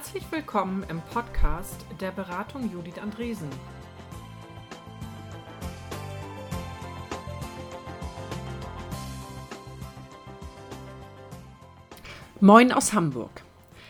[0.00, 3.50] Herzlich willkommen im Podcast der Beratung Judith Andresen.
[12.40, 13.42] Moin aus Hamburg.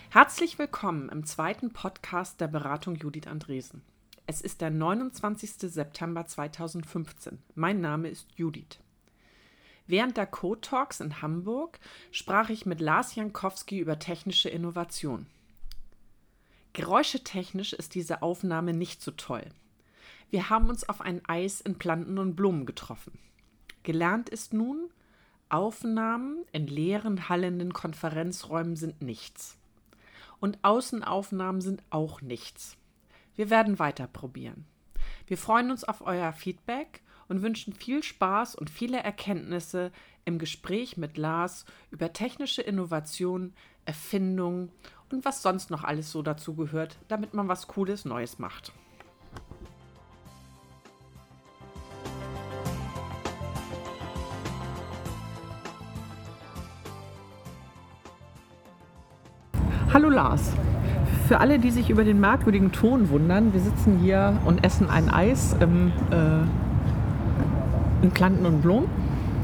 [0.08, 3.82] Herzlich willkommen im zweiten Podcast der Beratung Judith Andresen.
[4.26, 5.72] Es ist der 29.
[5.72, 7.38] September 2015.
[7.54, 8.80] Mein Name ist Judith.
[9.86, 11.78] Während der Code Talks in Hamburg
[12.10, 15.28] sprach ich mit Lars Jankowski über technische Innovation.
[16.72, 19.44] Geräuschetechnisch ist diese Aufnahme nicht so toll.
[20.30, 23.18] Wir haben uns auf ein Eis in Planten und Blumen getroffen.
[23.82, 24.90] Gelernt ist nun,
[25.48, 29.58] Aufnahmen in leeren, hallenden Konferenzräumen sind nichts.
[30.38, 32.76] Und Außenaufnahmen sind auch nichts.
[33.34, 34.64] Wir werden weiter probieren.
[35.26, 39.90] Wir freuen uns auf euer Feedback und wünschen viel Spaß und viele Erkenntnisse
[40.24, 43.52] im Gespräch mit Lars über technische Innovation,
[43.84, 44.70] Erfindungen
[45.12, 48.72] und was sonst noch alles so dazu gehört, damit man was Cooles Neues macht.
[59.92, 60.52] Hallo Lars.
[61.26, 65.10] Für alle, die sich über den merkwürdigen Ton wundern, wir sitzen hier und essen ein
[65.10, 66.44] Eis im äh,
[68.02, 68.88] in Planten und Blumen.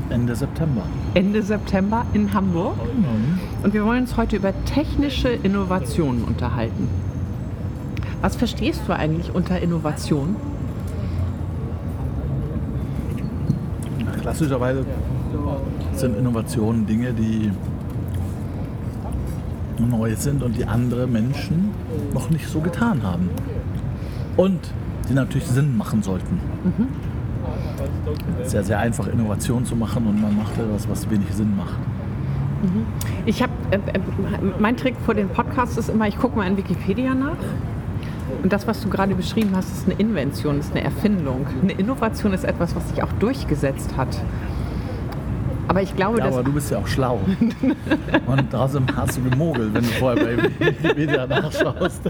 [0.09, 0.83] Ende September.
[1.15, 2.77] Ende September in Hamburg.
[2.77, 3.41] Mhm.
[3.63, 6.89] Und wir wollen uns heute über technische Innovationen unterhalten.
[8.21, 10.37] Was verstehst du eigentlich unter Innovation?
[14.21, 14.85] Klassischerweise
[15.95, 17.53] sind Innovationen Dinge, die
[19.79, 21.71] neu sind und die andere Menschen
[22.15, 23.31] noch nicht so getan haben.
[24.37, 24.61] Und
[25.09, 26.41] die natürlich Sinn machen sollten.
[26.65, 26.89] Mhm
[28.45, 31.79] sehr, sehr einfach, Innovation zu machen und man macht etwas, was wenig Sinn macht.
[32.63, 32.87] Mhm.
[33.27, 33.53] Ich habe,
[34.59, 37.37] mein Trick vor den Podcasts ist immer, ich gucke mal in Wikipedia nach.
[38.43, 41.47] Und das, was du gerade beschrieben hast, ist eine Invention, ist eine Erfindung.
[41.63, 44.09] Eine Innovation ist etwas, was sich auch durchgesetzt hat.
[45.69, 46.35] Aber ich glaube, ja, dass.
[46.35, 47.21] aber du bist ja auch schlau.
[48.27, 52.03] Und trotzdem hast du gemogelt, wenn du vorher bei Wikipedia nachschaust.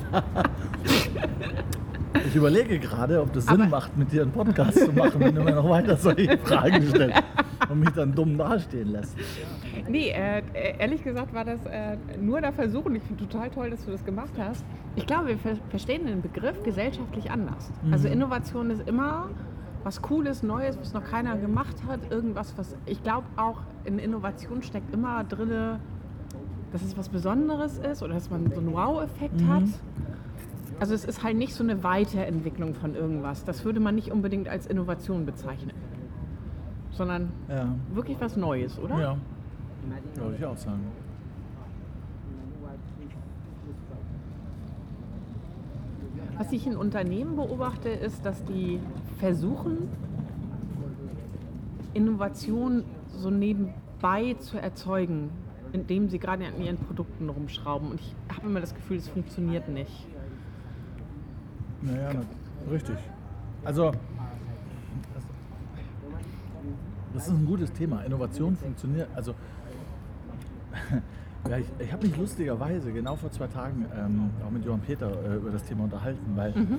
[2.29, 5.35] Ich überlege gerade, ob das Sinn Aber macht, mit dir einen Podcast zu machen, wenn
[5.35, 7.23] du mir noch weiter solche Fragen stellst
[7.69, 9.17] und mich dann dumm dastehen lässt.
[9.89, 10.43] Nee, äh,
[10.79, 13.91] ehrlich gesagt war das äh, nur der Versuch und ich finde total toll, dass du
[13.91, 14.65] das gemacht hast.
[14.97, 17.73] Ich glaube, wir ver verstehen den Begriff gesellschaftlich anders.
[17.83, 17.93] Mhm.
[17.93, 19.29] Also Innovation ist immer
[19.85, 22.11] was Cooles, Neues, was noch keiner gemacht hat.
[22.11, 25.79] Irgendwas, was ich glaube auch in Innovation steckt immer drin,
[26.73, 29.49] dass es was Besonderes ist oder dass man so einen Wow-Effekt mhm.
[29.49, 29.65] hat.
[30.79, 33.45] Also es ist halt nicht so eine Weiterentwicklung von irgendwas.
[33.45, 35.73] Das würde man nicht unbedingt als Innovation bezeichnen.
[36.97, 37.75] Sondern ja.
[37.93, 38.99] wirklich was Neues, oder?
[38.99, 39.17] Ja,
[40.15, 40.81] würde ich auch sagen.
[46.39, 48.81] Was ich in Unternehmen beobachte, ist, dass die
[49.19, 49.89] versuchen,
[51.95, 55.31] Innovation so nebenbei zu erzeugen,
[55.73, 57.91] indem sie gerade an ihren Produkten rumschrauben.
[57.91, 60.07] Und ich habe immer das Gefühl, es funktioniert nicht.
[61.81, 62.97] Naja, na, richtig.
[63.65, 63.93] Also,
[67.17, 68.03] das ist ein gutes Thema.
[68.03, 69.09] Innovation funktioniert.
[69.15, 69.35] Also,
[71.49, 75.11] ja, ich, ich habe mich lustigerweise genau vor zwei Tagen ähm, auch mit Johann Peter
[75.11, 76.79] äh, über das Thema unterhalten, weil, mhm.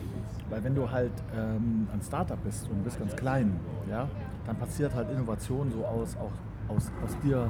[0.49, 3.59] weil wenn du halt ähm, ein Startup bist und du bist ganz klein,
[3.89, 4.07] ja,
[4.45, 7.49] dann passiert halt Innovation so aus, auch aus, aus dir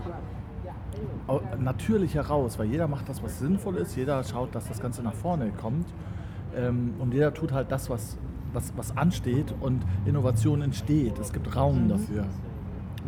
[1.59, 5.13] natürlich heraus, weil jeder macht das, was sinnvoll ist, jeder schaut, dass das Ganze nach
[5.13, 5.87] vorne kommt
[6.55, 8.17] ähm, und jeder tut halt das, was,
[8.53, 11.19] was, was ansteht und Innovation entsteht.
[11.19, 11.89] Es gibt Raum mhm.
[11.89, 12.25] dafür.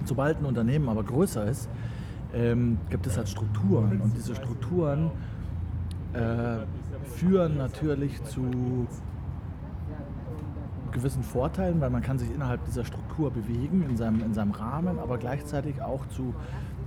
[0.06, 1.70] Sobald ein Unternehmen aber größer ist,
[2.34, 4.02] ähm, gibt es halt Strukturen.
[4.02, 5.12] Und diese Strukturen
[6.14, 6.66] äh,
[7.16, 8.88] führen natürlich zu
[10.92, 15.00] gewissen Vorteilen, weil man kann sich innerhalb dieser Struktur bewegen, in seinem, in seinem Rahmen,
[15.00, 16.34] aber gleichzeitig auch zu,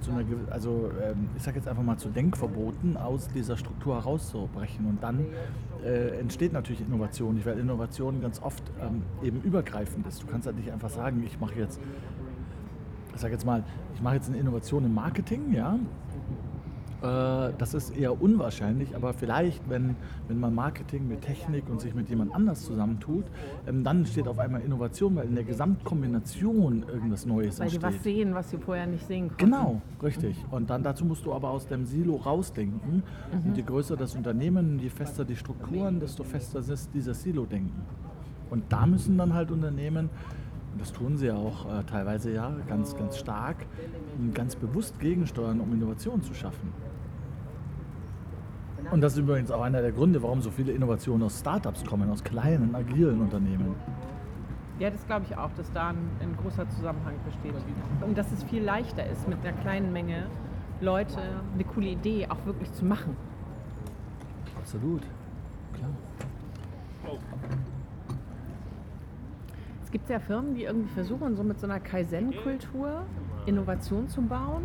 [0.01, 4.87] zu einer, also ähm, ich sage jetzt einfach mal zu Denkverboten aus dieser Struktur herauszubrechen.
[4.87, 5.25] Und dann
[5.85, 10.23] äh, entsteht natürlich Innovation, weil Innovation ganz oft ähm, eben übergreifend ist.
[10.23, 11.81] Du kannst halt nicht einfach sagen, ich mache jetzt,
[13.15, 13.63] ich sage jetzt mal,
[13.95, 15.79] ich mache jetzt eine Innovation im Marketing, ja,
[17.03, 19.97] äh, das ist eher unwahrscheinlich, aber vielleicht, wenn,
[20.29, 23.25] wenn man Marketing mit Technik und sich mit jemand anders zusammentut,
[23.67, 27.83] ähm, dann entsteht auf einmal Innovation, weil in der Gesamtkombination irgendwas Neues weil entsteht.
[27.83, 29.45] Weil die was sehen, was sie vorher nicht sehen konnten.
[29.45, 30.37] Genau, richtig.
[30.53, 33.03] Und dann dazu musst du aber aus dem Silo rausdenken.
[33.33, 33.49] Mhm.
[33.49, 37.83] Und je größer das Unternehmen, je fester die Strukturen, desto fester ist dieses Silo-Denken.
[38.51, 40.09] Und da müssen dann halt Unternehmen
[40.73, 43.67] und das tun sie auch äh, teilweise ja ganz, ganz stark,
[44.33, 46.73] ganz bewusst gegensteuern, um Innovation zu schaffen.
[48.91, 52.11] Und das ist übrigens auch einer der Gründe, warum so viele Innovationen aus Startups kommen,
[52.11, 53.75] aus kleinen, agilen Unternehmen.
[54.79, 57.55] Ja, das glaube ich auch, dass da ein, ein, großer Zusammenhang besteht.
[58.01, 60.27] Und dass es viel leichter ist, mit einer kleinen Menge
[60.81, 61.21] Leute
[61.55, 63.17] eine coole Idee auch wirklich zu machen.
[64.59, 65.03] Absolut,
[65.75, 65.91] klar.
[69.93, 73.05] Es gibt ja Firmen, die irgendwie versuchen, so mit so einer Kaizen-Kultur
[73.45, 74.65] Innovation zu bauen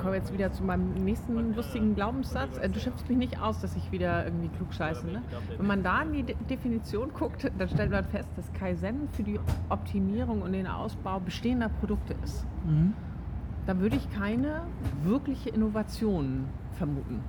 [0.00, 2.58] komme jetzt wieder zu meinem nächsten lustigen Glaubenssatz.
[2.58, 5.06] Äh, du schimpfst mich nicht aus, dass ich wieder irgendwie klug scheiße.
[5.06, 5.22] Ne?
[5.56, 9.22] Wenn man da in die De Definition guckt, dann stellt man fest, dass Kaizen für
[9.22, 9.38] die
[9.68, 12.46] Optimierung und den Ausbau bestehender Produkte ist.
[12.64, 12.94] Mhm.
[13.66, 14.62] Da würde ich keine
[15.02, 17.20] wirkliche Innovation vermuten.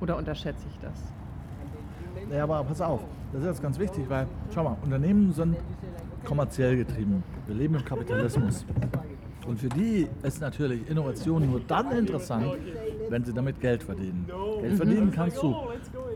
[0.00, 1.12] Oder unterschätze ich das?
[2.30, 3.00] Ja, aber pass auf,
[3.32, 5.56] das ist jetzt ganz wichtig, weil, schau mal, Unternehmen sind
[6.24, 7.22] kommerziell getrieben.
[7.46, 8.64] Wir leben im Kapitalismus.
[9.46, 12.58] Und für die ist natürlich Innovation nur dann interessant,
[13.08, 14.28] wenn sie damit Geld verdienen.
[14.60, 15.54] Geld verdienen kannst du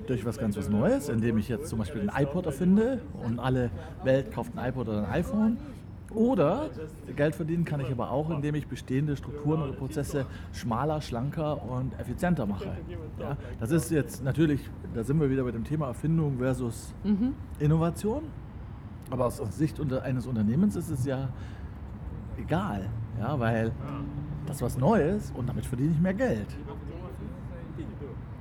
[0.08, 3.70] durch was ganz was Neues, indem ich jetzt zum Beispiel ein iPod erfinde und alle
[4.02, 5.58] Welt kauft ein iPod oder ein iPhone.
[6.14, 6.70] Oder
[7.14, 11.98] Geld verdienen kann ich aber auch, indem ich bestehende Strukturen oder Prozesse schmaler, schlanker und
[12.00, 12.76] effizienter mache.
[13.18, 17.34] Ja, das ist jetzt natürlich, da sind wir wieder bei dem Thema Erfindung versus mhm.
[17.60, 18.22] Innovation.
[19.10, 21.28] Aber aus Sicht eines Unternehmens ist es ja
[22.38, 22.88] egal.
[23.18, 23.72] Ja, weil
[24.46, 26.56] das was Neues und damit verdiene ich mehr Geld.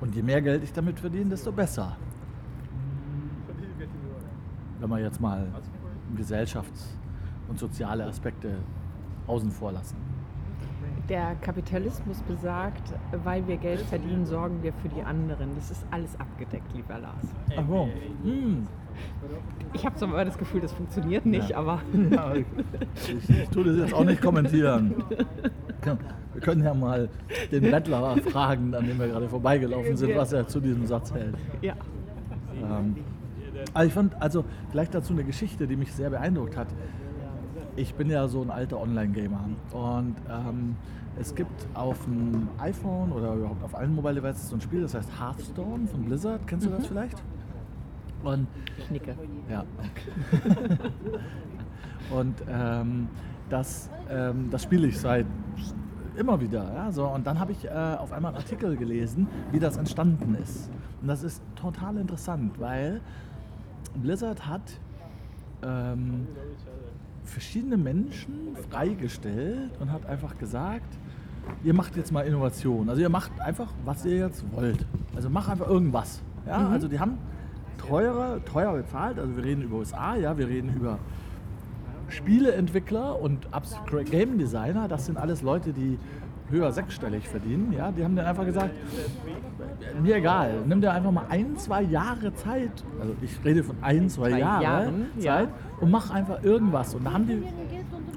[0.02, 1.98] Und je mehr Geld ich damit verdiene, desto besser.
[4.80, 5.48] Wenn wir jetzt mal
[6.18, 6.99] Gesellschafts-
[7.50, 8.56] und soziale Aspekte
[9.28, 9.98] außen vor lassen.
[11.08, 12.94] Der Kapitalismus besagt,
[13.24, 15.56] weil wir Geld verdienen, sorgen wir für die anderen.
[15.56, 17.26] Das ist alles abgedeckt, lieber Lars.
[17.58, 17.90] Ach so.
[18.24, 18.68] Hm.
[19.74, 21.58] Ich habe so mal das Gefühl, das funktioniert nicht, ja.
[21.58, 21.82] aber.
[22.12, 22.46] Ja, ich,
[23.08, 25.04] ich, ich tue das jetzt auch nicht kommentieren.
[26.34, 27.10] Wir können ja mal
[27.52, 31.36] den Bettler fragen, an dem wir gerade vorbeigelaufen sind, was er zu diesem Satz hält.
[31.62, 31.74] Ja.
[32.54, 32.98] Ähm,
[33.74, 36.68] also ich fand, also vielleicht dazu eine Geschichte, die mich sehr beeindruckt hat.
[37.76, 40.76] Ich bin ja so ein alter Online-Gamer und ähm,
[41.20, 44.94] es gibt auf dem iPhone oder überhaupt auf allen Mobile Devices so ein Spiel, das
[44.94, 46.46] heißt Hearthstone von Blizzard.
[46.48, 46.76] Kennst du mhm.
[46.78, 47.24] das vielleicht?
[48.24, 49.16] Und, ich nicke.
[49.50, 49.64] Ja.
[52.18, 53.08] und ähm,
[53.50, 55.26] das, ähm, das spiele ich seit
[56.18, 56.74] immer wieder.
[56.74, 57.08] Ja, so.
[57.08, 60.70] Und dann habe ich äh, auf einmal einen Artikel gelesen, wie das entstanden ist.
[61.02, 63.00] Und das ist total interessant, weil
[63.96, 64.80] Blizzard hat
[65.64, 66.28] ähm,
[67.30, 70.98] verschiedene Menschen freigestellt und hat einfach gesagt,
[71.64, 72.90] ihr macht jetzt mal Innovation.
[72.90, 74.86] Also ihr macht einfach, was ihr jetzt wollt.
[75.16, 76.22] Also mach einfach irgendwas.
[76.46, 76.60] Ja?
[76.60, 76.74] Mhm.
[76.74, 77.18] Also die haben
[77.78, 79.20] teurer, teuer bezahlt.
[79.20, 81.00] Also wir reden über USA, ja, wir reden über
[82.10, 83.48] Spieleentwickler und
[84.10, 84.88] Game Designer.
[84.88, 85.98] Das sind alles Leute, die
[86.50, 87.74] höher sechsstellig verdienen.
[87.74, 88.72] Ja, die haben dann einfach gesagt,
[90.02, 92.84] mir egal, nimm dir einfach mal ein, zwei Jahre Zeit.
[93.00, 95.80] Also ich rede von ein, zwei, zwei Jahre Jahren, Zeit ja.
[95.80, 96.96] und mach einfach irgendwas.
[96.96, 97.44] Und da haben die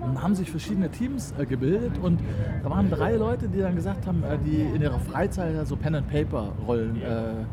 [0.01, 2.21] und haben sich verschiedene Teams äh, gebildet und
[2.63, 5.95] da waren drei Leute, die dann gesagt haben, äh, die in ihrer Freizeit so Pen
[5.95, 7.45] and Paper Rollen äh,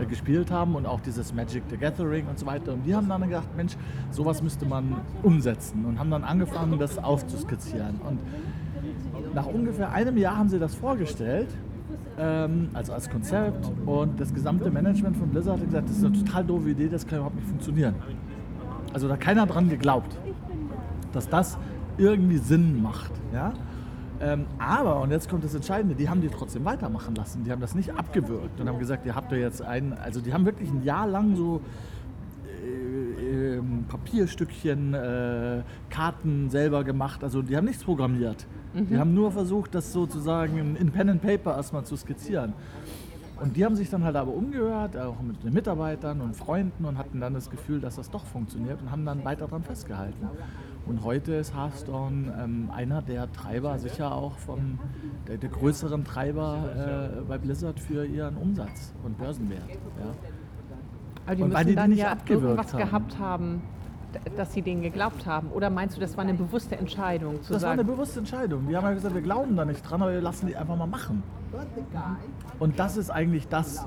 [0.00, 2.72] äh, gespielt haben und auch dieses Magic the Gathering und so weiter.
[2.72, 3.76] Und die haben dann gedacht, Mensch,
[4.10, 8.00] sowas müsste man umsetzen und haben dann angefangen, das aufzuskizzieren.
[8.08, 8.20] Und
[9.34, 11.48] nach ungefähr einem Jahr haben sie das vorgestellt,
[12.18, 13.70] ähm, also als Konzept.
[13.86, 17.06] Und das gesamte Management von Blizzard hat gesagt, das ist eine total doofe Idee, das
[17.06, 17.94] kann überhaupt nicht funktionieren.
[18.92, 20.16] Also da hat keiner dran geglaubt,
[21.12, 21.58] dass das
[21.98, 23.12] irgendwie Sinn macht.
[23.32, 23.52] Ja?
[24.20, 27.44] Ähm, aber, und jetzt kommt das Entscheidende, die haben die trotzdem weitermachen lassen.
[27.44, 30.32] Die haben das nicht abgewürgt und haben gesagt, ihr habt ja jetzt einen, also die
[30.32, 31.60] haben wirklich ein Jahr lang so
[32.64, 37.22] äh, äh, Papierstückchen, äh, Karten selber gemacht.
[37.22, 38.46] Also die haben nichts programmiert.
[38.74, 38.86] Mhm.
[38.88, 42.52] Die haben nur versucht, das sozusagen in Pen and Paper erstmal zu skizzieren.
[43.40, 46.98] Und die haben sich dann halt aber umgehört, auch mit den Mitarbeitern und Freunden und
[46.98, 50.28] hatten dann das Gefühl, dass das doch funktioniert und haben dann weiter daran festgehalten.
[50.86, 54.78] Und heute ist Hearthstone ähm, einer der Treiber, sicher auch vom
[55.28, 59.68] der, der größeren Treiber äh, bei Blizzard für ihren Umsatz und Börsenwert.
[59.68, 60.14] Ja.
[61.26, 62.78] Aber die und müssen die dann ja irgendwas haben.
[62.78, 63.62] gehabt haben,
[64.36, 65.50] dass sie denen geglaubt haben?
[65.50, 67.38] Oder meinst du, das war eine bewusste Entscheidung?
[67.38, 68.68] das sagen, war eine bewusste Entscheidung.
[68.68, 70.86] Wir haben ja gesagt, wir glauben da nicht dran, aber wir lassen die einfach mal
[70.86, 71.22] machen.
[72.58, 73.86] Und das ist eigentlich das,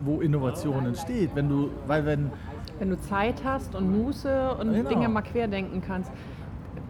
[0.00, 1.30] wo Innovation entsteht.
[1.34, 2.30] Wenn du, weil wenn,
[2.78, 4.88] wenn du Zeit hast und Muße und genau.
[4.88, 6.10] Dinge mal querdenken kannst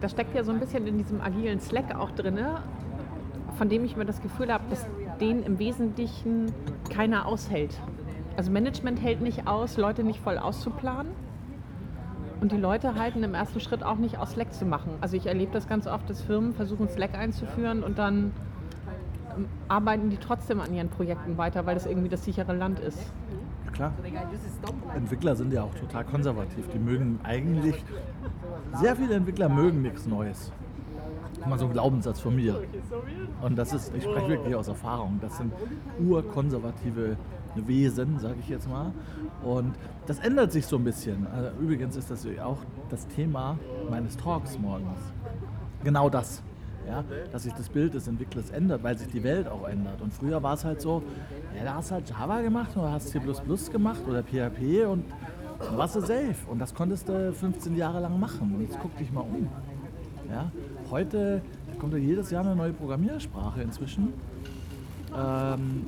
[0.01, 2.39] das steckt ja so ein bisschen in diesem agilen Slack auch drin,
[3.57, 4.85] von dem ich mir das Gefühl habe, dass
[5.19, 6.51] den im Wesentlichen
[6.89, 7.79] keiner aushält.
[8.35, 11.11] Also Management hält nicht aus, Leute nicht voll auszuplanen.
[12.39, 14.91] Und die Leute halten im ersten Schritt auch nicht aus Slack zu machen.
[15.01, 18.31] Also ich erlebe das ganz oft, dass Firmen versuchen Slack einzuführen und dann
[19.67, 22.99] arbeiten die trotzdem an ihren Projekten weiter, weil das irgendwie das sichere Land ist.
[23.65, 23.93] Ja, klar.
[24.95, 26.67] Entwickler sind ja auch total konservativ.
[26.69, 27.83] Die mögen eigentlich,
[28.73, 30.51] sehr viele Entwickler mögen nichts Neues.
[31.47, 32.61] Mal so ein Glaubenssatz von mir.
[33.41, 35.53] Und das ist, ich spreche wirklich aus Erfahrung, das sind
[35.99, 37.15] urkonservative
[37.65, 38.91] Wesen, sage ich jetzt mal.
[39.43, 39.73] Und
[40.05, 41.25] das ändert sich so ein bisschen.
[41.27, 42.57] Also übrigens ist das auch
[42.89, 43.57] das Thema
[43.89, 44.99] meines Talks morgens.
[45.83, 46.43] Genau das.
[46.87, 50.01] Ja, dass sich das Bild des Entwicklers ändert, weil sich die Welt auch ändert.
[50.01, 51.03] Und früher war es halt so,
[51.57, 53.19] ja, da hast du halt Java gemacht oder hast C
[53.71, 55.03] gemacht oder PHP und
[55.59, 56.35] dann warst du safe.
[56.49, 58.53] Und das konntest du 15 Jahre lang machen.
[58.55, 59.49] Und jetzt guck dich mal um.
[60.29, 60.51] Ja,
[60.89, 61.41] heute
[61.79, 64.13] kommt ja jedes Jahr eine neue Programmiersprache inzwischen,
[65.15, 65.85] ähm,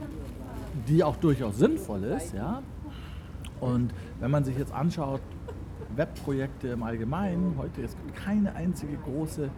[0.87, 2.33] die auch durchaus sinnvoll ist.
[2.33, 2.61] Ja?
[3.59, 5.21] Und wenn man sich jetzt anschaut,
[5.95, 9.49] Webprojekte im Allgemeinen, heute es gibt keine einzige große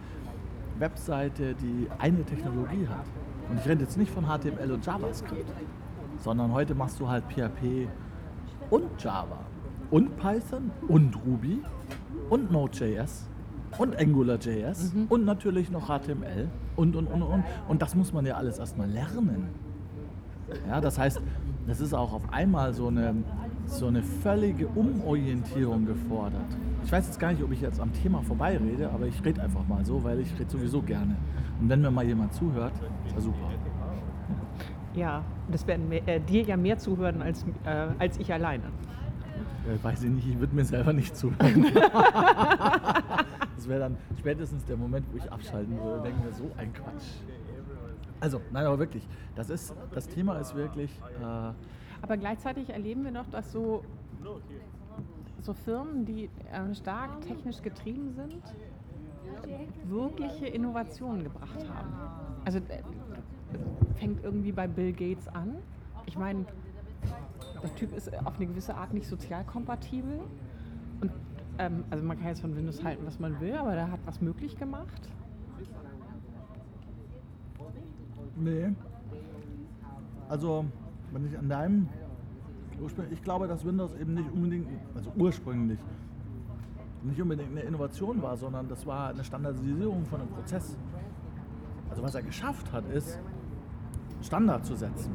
[0.78, 3.06] Webseite, die eine Technologie hat.
[3.50, 5.52] Und ich rede jetzt nicht von HTML und JavaScript,
[6.18, 7.88] sondern heute machst du halt PHP
[8.70, 9.38] und Java
[9.90, 11.62] und Python und Ruby
[12.30, 13.28] und Node.js
[13.78, 15.06] und AngularJS mhm.
[15.08, 17.44] und natürlich noch HTML und, und, und, und.
[17.68, 19.48] Und das muss man ja alles erstmal lernen.
[20.68, 21.20] Ja, das heißt,
[21.66, 23.14] das ist auch auf einmal so eine,
[23.66, 26.40] so eine völlige Umorientierung gefordert.
[26.84, 29.66] Ich weiß jetzt gar nicht, ob ich jetzt am Thema vorbeirede, aber ich rede einfach
[29.66, 31.16] mal so, weil ich rede sowieso gerne.
[31.60, 32.72] Und wenn mir mal jemand zuhört,
[33.06, 33.50] ist ja super.
[34.94, 38.64] Ja, das werden äh, dir ja mehr zuhören als, äh, als ich alleine.
[38.64, 41.66] Äh, weiß ich nicht, ich würde mir selber nicht zuhören.
[43.56, 46.72] das wäre dann spätestens der Moment, wo ich abschalten würde und denke mir, so ein
[46.72, 47.22] Quatsch.
[48.22, 50.92] Also, nein, aber wirklich, das, ist, das Thema ist wirklich.
[51.20, 51.52] Äh
[52.02, 53.82] aber gleichzeitig erleben wir noch, dass so,
[55.40, 58.42] so Firmen, die äh, stark technisch getrieben sind,
[59.88, 61.92] wirkliche Innovationen gebracht haben.
[62.44, 62.82] Also äh,
[63.96, 65.56] fängt irgendwie bei Bill Gates an.
[66.06, 66.44] Ich meine,
[67.60, 70.20] der Typ ist auf eine gewisse Art nicht sozial kompatibel.
[71.00, 71.10] Und,
[71.58, 74.20] ähm, also man kann jetzt von Windows halten, was man will, aber der hat was
[74.20, 75.08] möglich gemacht.
[78.36, 78.72] Nee.
[80.28, 80.64] Also,
[81.12, 81.88] wenn ich an deinem
[83.10, 85.78] ich glaube, dass Windows eben nicht unbedingt, also ursprünglich,
[87.02, 90.76] nicht unbedingt eine Innovation war, sondern das war eine Standardisierung von einem Prozess.
[91.90, 93.18] Also was er geschafft hat, ist,
[94.22, 95.12] Standard zu setzen.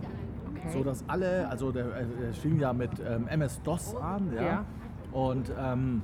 [0.49, 0.69] Okay.
[0.71, 4.41] So dass alle, also der, der fing ja mit ähm, MS-DOS an, ja.
[4.41, 4.65] ja.
[5.11, 6.01] Und, ähm,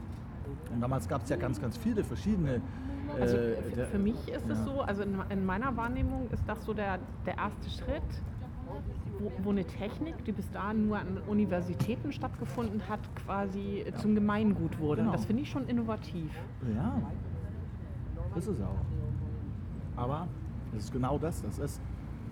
[0.74, 2.62] und damals gab es ja ganz, ganz viele verschiedene.
[3.18, 3.38] Äh, also
[3.76, 4.54] der, für mich ist ja.
[4.54, 8.02] es so, also in, in, meiner Wahrnehmung ist das so der, der erste Schritt,
[9.20, 13.96] wo, wo, eine Technik, die bis dahin nur an Universitäten stattgefunden hat, quasi ja.
[13.96, 15.02] zum Gemeingut wurde.
[15.02, 15.14] Genau.
[15.14, 16.32] Das finde ich schon innovativ.
[16.76, 17.02] Ja,
[18.36, 18.80] ist es auch.
[19.96, 20.28] Aber
[20.76, 21.42] es ist genau das.
[21.44, 21.82] Das ist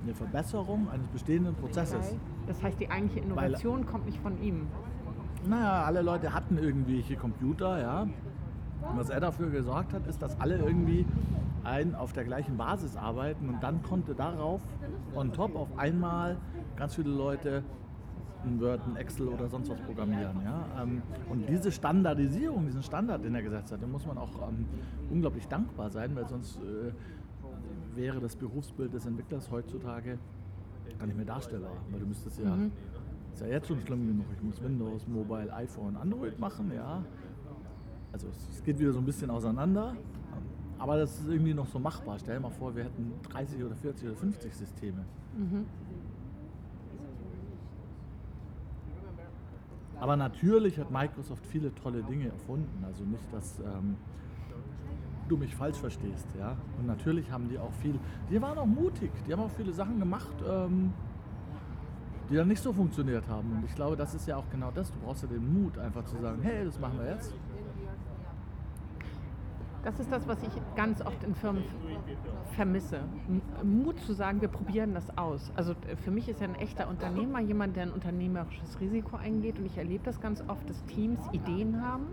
[0.03, 2.15] eine Verbesserung eines bestehenden Prozesses.
[2.47, 4.67] Das heißt, die eigentliche Innovation Weil, kommt nicht von ihm.
[5.47, 8.07] Naja, alle Leute hatten irgendwelche Computer, ja.
[8.89, 11.05] Und was er dafür gesorgt hat, ist, dass alle irgendwie
[11.63, 14.61] ein, auf der gleichen Basis arbeiten und dann konnte darauf
[15.15, 16.38] on top auf einmal
[16.75, 17.63] ganz viele Leute
[18.43, 20.41] ein Word, ein Excel oder sonst was programmieren.
[20.43, 20.65] Ja?
[20.81, 24.65] Ähm, und diese Standardisierung, diesen Standard, den er gesetzt hat, den muss man auch ähm,
[25.09, 26.91] unglaublich dankbar sein, weil sonst äh,
[27.95, 30.17] wäre das Berufsbild des Entwicklers heutzutage
[30.97, 31.71] gar nicht mehr darstellbar.
[31.91, 32.71] Weil du müsstest ja, mhm.
[33.33, 37.03] ist ja jetzt schon schlimm genug, ich muss Windows, Mobile, iPhone, Android machen, ja.
[38.13, 39.95] Also es geht wieder so ein bisschen auseinander,
[40.77, 42.17] aber das ist irgendwie noch so machbar.
[42.19, 45.05] Stell dir mal vor, wir hätten 30 oder 40 oder 50 Systeme.
[45.37, 45.65] Mhm.
[50.01, 52.83] Aber natürlich hat Microsoft viele tolle Dinge erfunden.
[52.83, 53.97] Also nicht, dass ähm,
[55.29, 56.27] du mich falsch verstehst.
[56.39, 56.57] Ja?
[56.79, 57.99] Und natürlich haben die auch viel,
[58.31, 60.91] die waren auch mutig, die haben auch viele Sachen gemacht, ähm,
[62.31, 63.51] die dann nicht so funktioniert haben.
[63.51, 64.91] Und ich glaube, das ist ja auch genau das.
[64.91, 67.35] Du brauchst ja den Mut, einfach zu sagen, hey, das machen wir jetzt.
[69.83, 71.63] Das ist das, was ich ganz oft in Firmen
[72.55, 73.00] vermisse.
[73.63, 75.51] Mut zu sagen, wir probieren das aus.
[75.55, 79.57] Also äh, für mich ist ja ein echter Unternehmer jemand, der ein unternehmerisches Risiko eingeht.
[79.57, 82.07] Und ich erlebe das ganz oft, dass Teams Ideen haben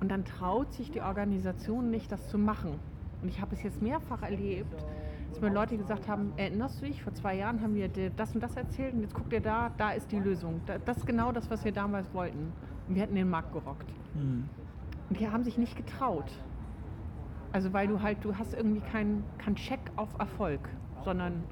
[0.00, 2.78] und dann traut sich die Organisation nicht, das zu machen.
[3.22, 4.84] Und ich habe es jetzt mehrfach erlebt,
[5.30, 8.34] dass mir Leute gesagt haben, erinnerst du dich, vor zwei Jahren haben wir dir das
[8.34, 10.60] und das erzählt und jetzt guckt ihr da, da ist die Lösung.
[10.84, 12.52] Das ist genau das, was wir damals wollten.
[12.88, 13.90] Und wir hätten den Markt gerockt.
[14.14, 14.48] Mhm.
[15.08, 16.30] Und die haben sich nicht getraut.
[17.56, 20.60] Also weil du halt, du hast irgendwie keinen kein Check auf Erfolg,
[21.02, 21.42] sondern...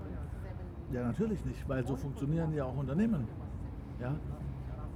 [0.93, 3.27] Ja, natürlich nicht, weil so funktionieren ja auch Unternehmen.
[3.99, 4.15] Ja,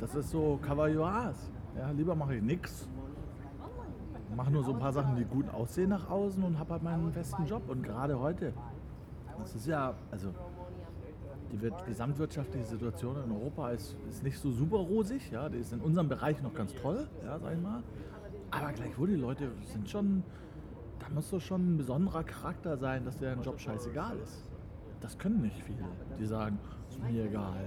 [0.01, 1.51] das ist so Cavalloas.
[1.79, 2.87] Ja, lieber mache ich nichts
[4.37, 7.11] mache nur so ein paar Sachen, die gut aussehen nach außen und habe halt meinen
[7.11, 7.63] festen Job.
[7.69, 8.53] Und gerade heute,
[9.39, 10.29] das ist ja, also
[11.51, 15.31] die gesamtwirtschaftliche Situation in Europa ist, ist nicht so super rosig.
[15.33, 17.83] Ja, die ist in unserem Bereich noch ganz toll, ja, sag ich mal.
[18.51, 20.23] Aber gleichwohl, die Leute sind schon,
[21.09, 24.45] da muss doch schon ein besonderer Charakter sein, dass der Job scheißegal ist.
[25.01, 25.85] Das können nicht viele,
[26.19, 26.59] die sagen,
[26.91, 27.65] ist mir egal.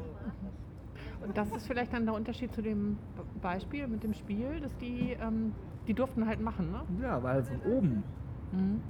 [1.26, 2.98] Und das ist vielleicht dann der Unterschied zu dem
[3.42, 5.54] Beispiel mit dem Spiel, dass die, ähm,
[5.88, 6.82] die durften halt machen, ne?
[7.02, 8.04] Ja, weil von oben
[8.52, 8.82] Mhm.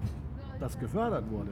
[0.60, 1.52] das gefördert wurde.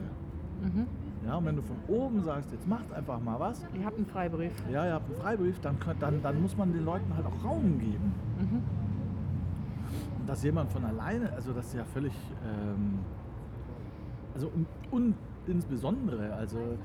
[0.62, 0.86] Mhm.
[1.26, 4.06] Ja, und wenn du von oben sagst, jetzt macht einfach mal was, Ihr habt einen
[4.06, 4.52] Freibrief.
[4.70, 7.78] ja, ihr habt einen Freibrief, dann, dann, dann muss man den Leuten halt auch Raum
[7.78, 8.12] geben.
[8.38, 8.62] Mhm.
[10.30, 12.12] Dass jemand von alleine, also das ist ja völlig,
[12.44, 13.00] ähm,
[14.32, 15.14] also und, und
[15.48, 16.78] insbesondere, also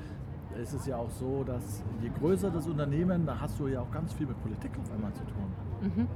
[0.60, 3.92] es ist ja auch so, dass je größer das Unternehmen, da hast du ja auch
[3.92, 5.46] ganz viel mit Politik auf einmal zu tun.
[5.84, 6.08] Mhm.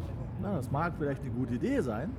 [0.41, 2.09] Na, das mag vielleicht eine gute Idee sein,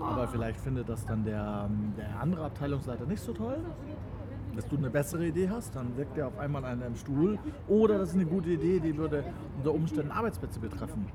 [0.00, 3.58] aber vielleicht findet das dann der, ähm, der andere Abteilungsleiter nicht so toll.
[4.56, 7.38] Dass du eine bessere Idee hast, dann wirkt der auf einmal an deinem Stuhl.
[7.68, 9.22] Oder das ist eine gute Idee, die würde
[9.56, 11.06] unter Umständen Arbeitsplätze betreffen.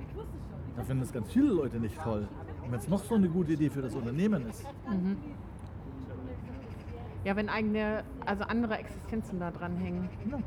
[0.78, 2.28] Da finden es ganz viele Leute nicht toll.
[2.64, 4.66] Und wenn es noch so eine gute Idee für das Unternehmen ist,
[7.26, 10.08] Ja, wenn eigene, also andere Existenzen da dran hängen.
[10.32, 10.38] ja,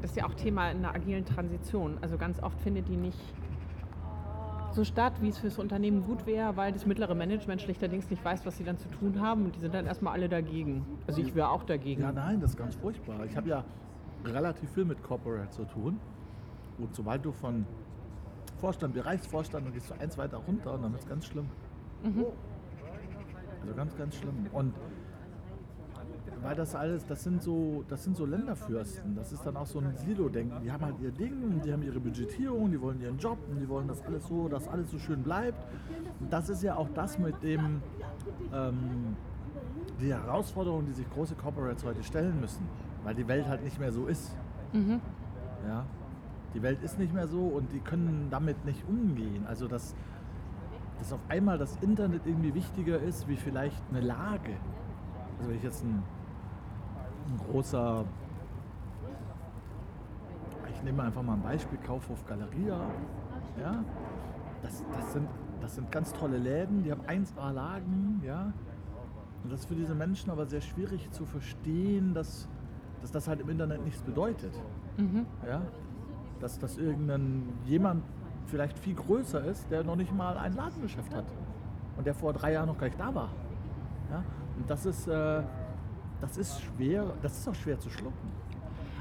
[0.00, 1.98] Das ist ja auch Thema in der agilen Transition.
[2.00, 3.18] Also ganz oft findet die nicht
[4.70, 8.46] so statt, wie es fürs Unternehmen gut wäre, weil das mittlere Management schlechterdings nicht weiß,
[8.46, 10.86] was sie dann zu tun haben und die sind dann erstmal alle dagegen.
[11.06, 12.02] Also ich wäre auch dagegen.
[12.02, 13.24] ja, nein, das ist ganz furchtbar.
[13.26, 13.64] Ich habe ja
[14.24, 15.98] relativ viel mit Corporate zu tun.
[16.78, 17.66] Und sobald du von
[18.60, 21.48] Vorstand, Bereichsvorstand, dann gehst du eins weiter runter und dann wird es ganz schlimm.
[23.62, 24.46] Also ganz, ganz schlimm.
[24.52, 24.74] Und
[26.42, 29.16] weil das alles, das sind so, das sind so Länderfürsten.
[29.16, 30.60] Das ist dann auch so ein Silo-Denken.
[30.62, 33.68] Die haben halt ihr Ding, die haben ihre Budgetierung, die wollen ihren Job und die
[33.68, 35.66] wollen das alles so, dass alles so schön bleibt.
[36.20, 37.82] Und das ist ja auch das mit dem
[38.54, 39.16] ähm,
[40.00, 42.64] die Herausforderung, die sich große Corporates heute stellen müssen,
[43.02, 44.30] weil die Welt halt nicht mehr so ist.
[45.66, 45.84] Ja,
[46.54, 49.44] die Welt ist nicht mehr so und die können damit nicht umgehen.
[49.46, 49.94] Also dass,
[50.98, 54.56] dass auf einmal das Internet irgendwie wichtiger ist wie vielleicht eine Lage.
[55.38, 56.02] Also wenn ich jetzt ein,
[57.28, 58.04] ein großer,
[60.72, 62.80] ich nehme einfach mal ein Beispiel, Kaufhof Galeria,
[63.60, 63.84] ja,
[64.62, 65.28] das, das, sind,
[65.60, 68.52] das sind ganz tolle Läden, die haben 1A-Lagen, ja,
[69.44, 72.48] und das ist für diese Menschen aber sehr schwierig zu verstehen, dass,
[73.00, 74.52] dass das halt im Internet nichts bedeutet.
[75.46, 75.62] Ja?
[76.40, 78.04] Dass das irgendein jemand
[78.46, 81.26] vielleicht viel größer ist, der noch nicht mal ein Ladengeschäft hat
[81.96, 83.30] und der vor drei Jahren noch gar nicht da war.
[84.10, 84.24] Ja?
[84.56, 85.42] Und das ist, äh,
[86.20, 88.32] das ist schwer, das ist auch schwer zu schlucken.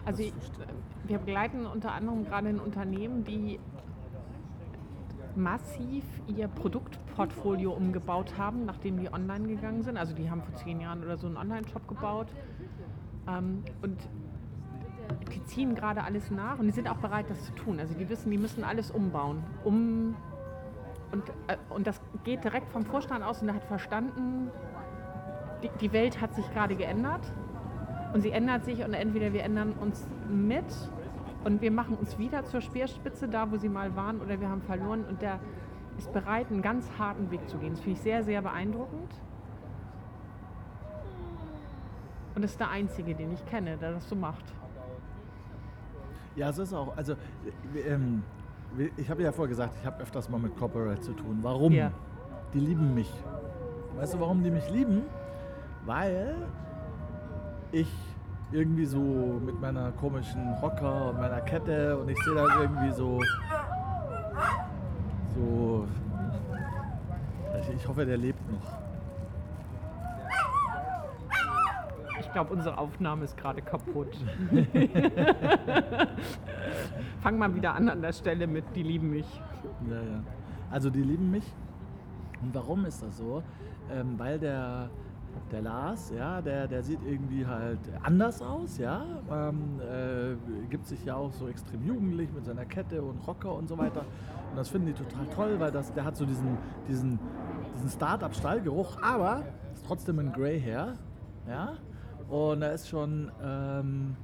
[0.05, 0.65] Also ich, verstehe
[1.05, 3.59] wir begleiten unter anderem gerade ein Unternehmen, die
[5.35, 9.97] massiv ihr Produktportfolio umgebaut haben, nachdem die online gegangen sind.
[9.97, 12.27] Also die haben vor zehn Jahren oder so einen Online-Shop gebaut.
[13.27, 13.97] Ähm, und
[15.29, 17.79] die ziehen gerade alles nach und die sind auch bereit, das zu tun.
[17.79, 19.43] Also die wissen, die müssen alles umbauen.
[19.63, 20.15] Um,
[21.11, 24.51] und, äh, und das geht direkt vom Vorstand aus und er hat verstanden,
[25.63, 27.33] die, die Welt hat sich gerade geändert
[28.13, 30.65] und sie ändert sich und entweder wir ändern uns mit
[31.43, 34.61] und wir machen uns wieder zur Speerspitze da, wo sie mal waren, oder wir haben
[34.61, 35.39] verloren und der
[35.97, 37.71] ist bereit, einen ganz harten Weg zu gehen.
[37.71, 39.13] Das finde ich sehr, sehr beeindruckend.
[42.35, 44.43] Und das ist der Einzige, den ich kenne, der das so macht.
[46.37, 48.23] Ja, es ist auch, also äh, ähm,
[48.95, 51.39] ich habe ja vorher gesagt, ich habe öfters mal mit Corporate zu tun.
[51.41, 51.73] Warum?
[51.73, 51.91] Ja.
[52.53, 53.11] Die lieben mich.
[53.97, 55.01] Weißt du, warum die mich lieben?
[55.85, 56.35] Weil
[57.71, 57.91] ich
[58.51, 58.99] irgendwie so
[59.43, 63.19] mit meiner komischen Rocker und meiner Kette und ich sehe da irgendwie so
[65.35, 65.87] so
[67.75, 68.86] ich hoffe, der lebt noch.
[72.27, 74.17] Ich glaube, unsere Aufnahme ist gerade kaputt.
[77.21, 79.41] Fang mal wieder an an der Stelle mit, die lieben mich.
[79.89, 80.23] Ja, ja.
[80.69, 81.45] Also die lieben mich.
[82.43, 83.41] Und warum ist das so?
[83.89, 84.89] Ähm, weil der,
[85.53, 89.05] der Lars, ja, der, der sieht irgendwie halt anders aus, ja.
[89.31, 93.69] Ähm, äh, gibt sich ja auch so extrem jugendlich mit seiner Kette und Rocker und
[93.69, 94.01] so weiter.
[94.51, 96.57] Und das finden die total toll, weil das, der hat so diesen,
[96.89, 97.19] diesen,
[97.75, 100.95] diesen Start-up-Stallgeruch, aber ist trotzdem ein Grey Hair,
[101.47, 101.77] ja.
[102.29, 104.15] Und er ist schon ähm,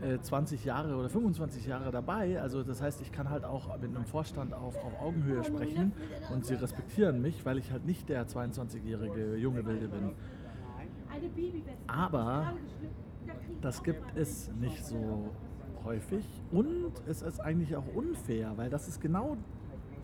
[0.00, 2.40] äh, 20 Jahre oder 25 Jahre dabei.
[2.40, 5.92] Also das heißt, ich kann halt auch mit einem Vorstand auf, auf Augenhöhe sprechen
[6.32, 10.12] und sie respektieren mich, weil ich halt nicht der 22-jährige junge Wilde bin.
[11.86, 12.52] Aber
[13.60, 15.30] das gibt es nicht so
[15.84, 19.36] häufig und es ist eigentlich auch unfair, weil das ist genau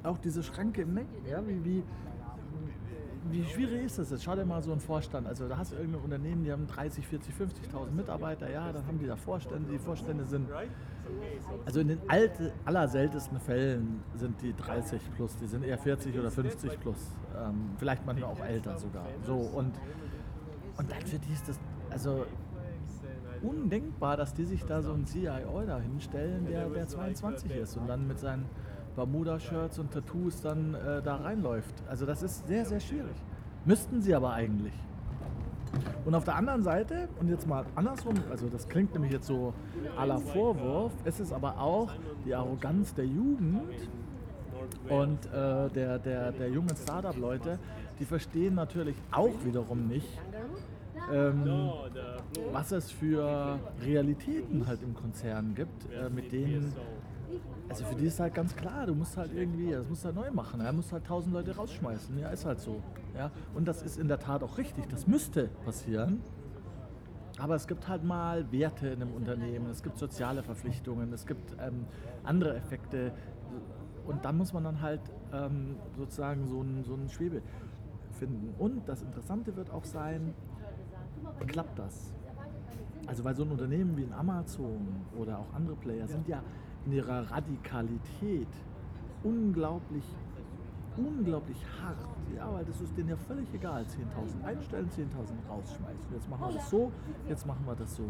[0.03, 1.09] auch diese Schranke im Neck.
[1.29, 1.83] Ja, wie, wie
[3.29, 4.25] wie schwierig ist das jetzt?
[4.25, 5.27] Schau dir mal so einen Vorstand.
[5.27, 8.51] Also da hast du irgendein Unternehmen, die haben 30, 40, 50.000 Mitarbeiter.
[8.51, 9.71] Ja, dann haben die da Vorstände.
[9.71, 10.49] Die Vorstände sind,
[11.67, 15.37] also in den alte, allerseltensten Fällen sind die 30 plus.
[15.37, 17.15] Die sind eher 40 oder 50 plus.
[17.37, 19.07] Ähm, vielleicht manchmal auch älter sogar.
[19.23, 19.75] So und,
[20.79, 21.59] und dann für die ist das,
[21.91, 22.25] also
[23.43, 27.87] undenkbar, dass die sich da so einen CIO da hinstellen, der, der 22 ist und
[27.87, 28.47] dann mit seinen
[28.97, 31.75] Bermuda-Shirts und Tattoos dann äh, da reinläuft.
[31.89, 33.17] Also das ist sehr, sehr schwierig.
[33.65, 34.75] Müssten sie aber eigentlich.
[36.05, 39.55] Und auf der anderen Seite, und jetzt mal andersrum, also das klingt nämlich jetzt so
[39.97, 41.93] aller Vorwurf, es ist aber auch
[42.25, 43.61] die Arroganz der Jugend
[44.89, 47.59] und äh, der, der, der jungen Startup-Leute,
[47.99, 50.19] die verstehen natürlich auch wiederum nicht,
[51.13, 51.71] ähm,
[52.53, 56.73] was es für Realitäten halt im Konzern gibt, äh, mit denen
[57.71, 60.17] also für die ist halt ganz klar, du musst halt irgendwie, das musst du halt
[60.17, 60.61] neu machen.
[60.61, 62.19] Er muss halt tausend Leute rausschmeißen.
[62.19, 62.83] Ja, ist halt so.
[63.17, 63.31] Ja?
[63.55, 64.89] Und das ist in der Tat auch richtig.
[64.89, 66.21] Das müsste passieren.
[67.39, 71.57] Aber es gibt halt mal Werte in einem Unternehmen, es gibt soziale Verpflichtungen, es gibt
[71.61, 71.87] ähm,
[72.25, 73.13] andere Effekte.
[74.05, 75.01] Und dann muss man dann halt
[75.33, 77.41] ähm, sozusagen so einen, so einen Schwebe
[78.19, 78.53] finden.
[78.59, 80.35] Und das Interessante wird auch sein,
[81.47, 82.13] klappt das?
[83.07, 86.43] Also weil so ein Unternehmen wie ein Amazon oder auch andere Player sind ja
[86.87, 88.49] in ihrer Radikalität
[89.23, 90.05] unglaublich,
[90.97, 91.97] unglaublich hart.
[92.35, 93.83] Ja, weil das ist denen ja völlig egal.
[93.83, 96.13] 10.000 einstellen, 10.000 rausschmeißen.
[96.13, 96.93] Jetzt machen wir das so,
[97.29, 98.05] jetzt machen wir das so.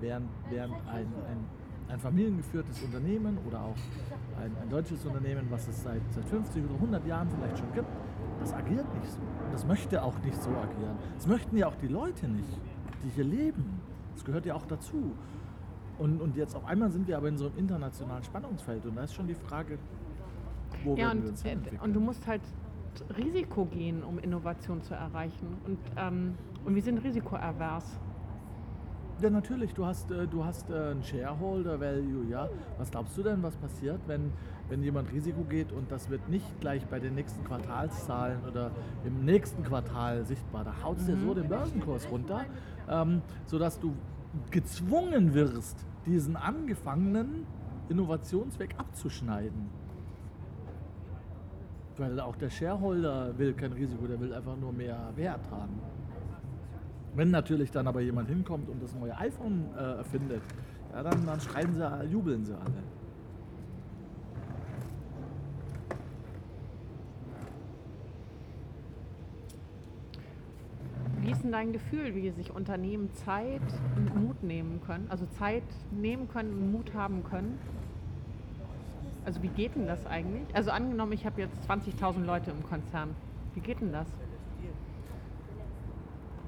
[0.00, 1.44] Während, während ein, ein,
[1.88, 3.76] ein familiengeführtes Unternehmen oder auch
[4.42, 7.88] ein, ein deutsches Unternehmen, was es seit, seit 50 oder 100 Jahren vielleicht schon gibt,
[8.40, 9.20] das agiert nicht so.
[9.52, 10.96] Das möchte auch nicht so agieren.
[11.14, 12.58] Das möchten ja auch die Leute nicht,
[13.04, 13.80] die hier leben.
[14.14, 15.12] Das gehört ja auch dazu.
[16.02, 19.04] Und, und jetzt auf einmal sind wir aber in so einem internationalen Spannungsfeld und da
[19.04, 19.78] ist schon die Frage,
[20.82, 21.80] wo ja, und, wir uns entwickeln.
[21.80, 22.42] Und du musst halt
[23.16, 25.46] Risiko gehen, um Innovation zu erreichen.
[25.64, 26.34] Und, ähm,
[26.64, 28.00] und wir sind risikoavers.
[29.20, 29.74] Ja, natürlich.
[29.74, 32.48] Du hast, äh, du hast äh, ein Shareholder Value, ja.
[32.78, 34.32] Was glaubst du denn, was passiert, wenn,
[34.70, 38.72] wenn jemand Risiko geht und das wird nicht gleich bei den nächsten Quartalszahlen oder
[39.04, 40.64] im nächsten Quartal sichtbar?
[40.64, 41.12] Da haut es mhm.
[41.12, 42.44] dir so den Börsenkurs runter,
[42.90, 43.94] ähm, sodass du
[44.50, 47.46] gezwungen wirst, diesen angefangenen
[47.88, 49.70] Innovationsweg abzuschneiden.
[51.96, 55.78] Weil auch der Shareholder will kein Risiko, der will einfach nur mehr Wert haben.
[57.14, 60.42] Wenn natürlich dann aber jemand hinkommt und das neue iPhone äh, erfindet,
[60.92, 62.82] ja, dann, dann schreien sie, jubeln sie alle.
[71.32, 73.60] Ist denn dein Gefühl, wie sich Unternehmen Zeit
[73.96, 75.08] und Mut nehmen können?
[75.10, 77.58] Also Zeit nehmen können und Mut haben können?
[79.24, 80.54] Also wie geht denn das eigentlich?
[80.54, 83.16] Also angenommen, ich habe jetzt 20.000 Leute im Konzern.
[83.54, 84.08] Wie geht denn das?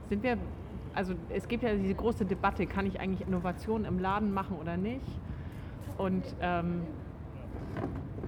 [0.08, 0.38] Sind wir,
[0.92, 4.76] also es gibt ja diese große Debatte, kann ich eigentlich Innovationen im Laden machen oder
[4.76, 5.06] nicht?
[5.96, 6.86] Und ähm,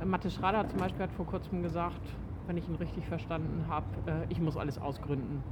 [0.05, 2.01] Mathe Schrader zum Beispiel hat vor kurzem gesagt,
[2.47, 5.43] wenn ich ihn richtig verstanden habe, äh, ich muss alles ausgründen.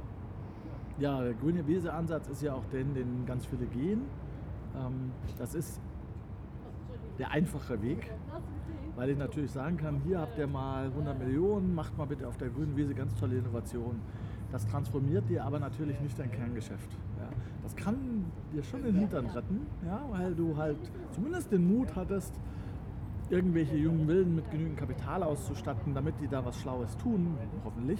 [0.97, 4.01] Ja, der grüne Wiese-Ansatz ist ja auch den, den ganz viele gehen.
[4.75, 5.81] Ähm, das ist
[7.19, 8.11] der einfache Weg,
[8.95, 12.37] weil ich natürlich sagen kann, hier habt ihr mal 100 Millionen, macht mal bitte auf
[12.37, 13.99] der grünen Wiese ganz tolle Innovationen.
[14.51, 16.89] Das transformiert dir aber natürlich nicht dein Kerngeschäft.
[17.19, 17.29] Ja.
[17.63, 20.77] Das kann dir schon den Hintern retten, ja, weil du halt
[21.11, 22.33] zumindest den Mut hattest,
[23.29, 27.99] irgendwelche jungen Wilden mit genügend Kapital auszustatten, damit die da was Schlaues tun, hoffentlich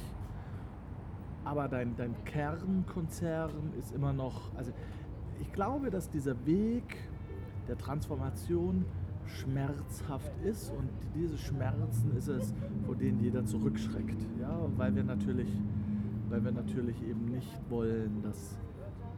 [1.46, 4.72] aber dein, dein Kernkonzern ist immer noch, also
[5.40, 6.98] ich glaube, dass dieser Weg
[7.68, 8.86] der Transformation
[9.28, 12.54] schmerzhaft ist und diese Schmerzen ist es,
[12.86, 15.50] vor denen jeder zurückschreckt, ja, weil wir natürlich,
[16.30, 18.58] weil wir natürlich eben nicht wollen, dass,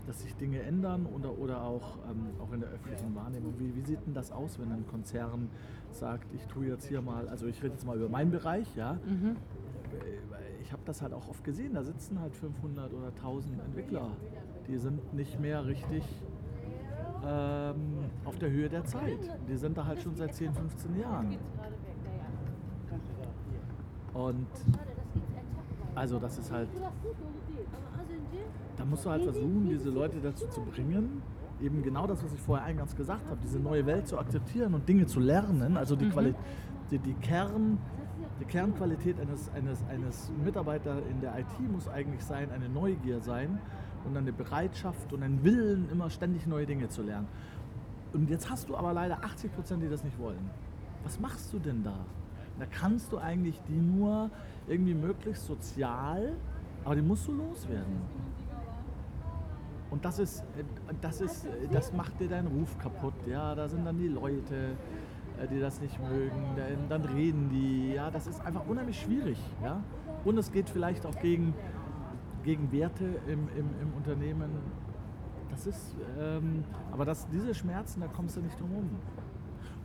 [0.06, 3.54] dass sich Dinge ändern oder, oder auch, ähm, auch in der öffentlichen Wahrnehmung.
[3.58, 5.50] Wie, wie sieht denn das aus, wenn ein Konzern
[5.92, 8.94] sagt, ich tue jetzt hier mal, also ich rede jetzt mal über meinen Bereich, ja,
[9.06, 9.36] mhm
[10.68, 14.12] ich habe das halt auch oft gesehen, da sitzen halt 500 oder 1000 Entwickler.
[14.68, 16.04] Die sind nicht mehr richtig
[17.26, 19.18] ähm, auf der Höhe der Zeit.
[19.48, 21.38] Die sind da halt schon seit 10, 15 Jahren.
[24.14, 24.48] Und
[25.96, 26.68] also das ist halt,
[28.76, 31.22] da musst du halt versuchen, diese Leute dazu zu bringen,
[31.62, 34.90] eben genau das, was ich vorher eingangs gesagt habe, diese neue Welt zu akzeptieren und
[34.90, 36.12] Dinge zu lernen, also die, mhm.
[36.12, 36.36] Quali
[36.92, 37.78] die, die Kern,
[38.40, 43.60] die Kernqualität eines, eines, eines Mitarbeiters in der IT muss eigentlich sein, eine Neugier sein
[44.06, 47.28] und eine Bereitschaft und ein Willen, immer ständig neue Dinge zu lernen.
[48.14, 50.50] Und jetzt hast du aber leider 80 Prozent, die das nicht wollen.
[51.04, 52.06] Was machst du denn da?
[52.60, 54.30] Da kannst du eigentlich die nur
[54.68, 56.34] irgendwie möglichst sozial
[56.84, 58.02] Aber die musst du loswerden.
[59.90, 60.64] Und das ist, äh,
[61.02, 63.14] das ist, äh, das macht dir deinen Ruf kaputt.
[63.26, 64.78] Ja, da sind dann die Leute,
[65.46, 66.56] die das nicht mögen,
[66.90, 67.94] dann, reden die.
[67.94, 69.38] Ja, das ist einfach unheimlich schwierig.
[69.64, 69.82] Ja,
[70.26, 71.54] und es geht vielleicht auch gegen,
[72.44, 74.50] gegen Werte im, im, im Unternehmen.
[75.52, 78.90] Das ist, ähm, aber das, diese Schmerzen, da kommst du nicht drum herum.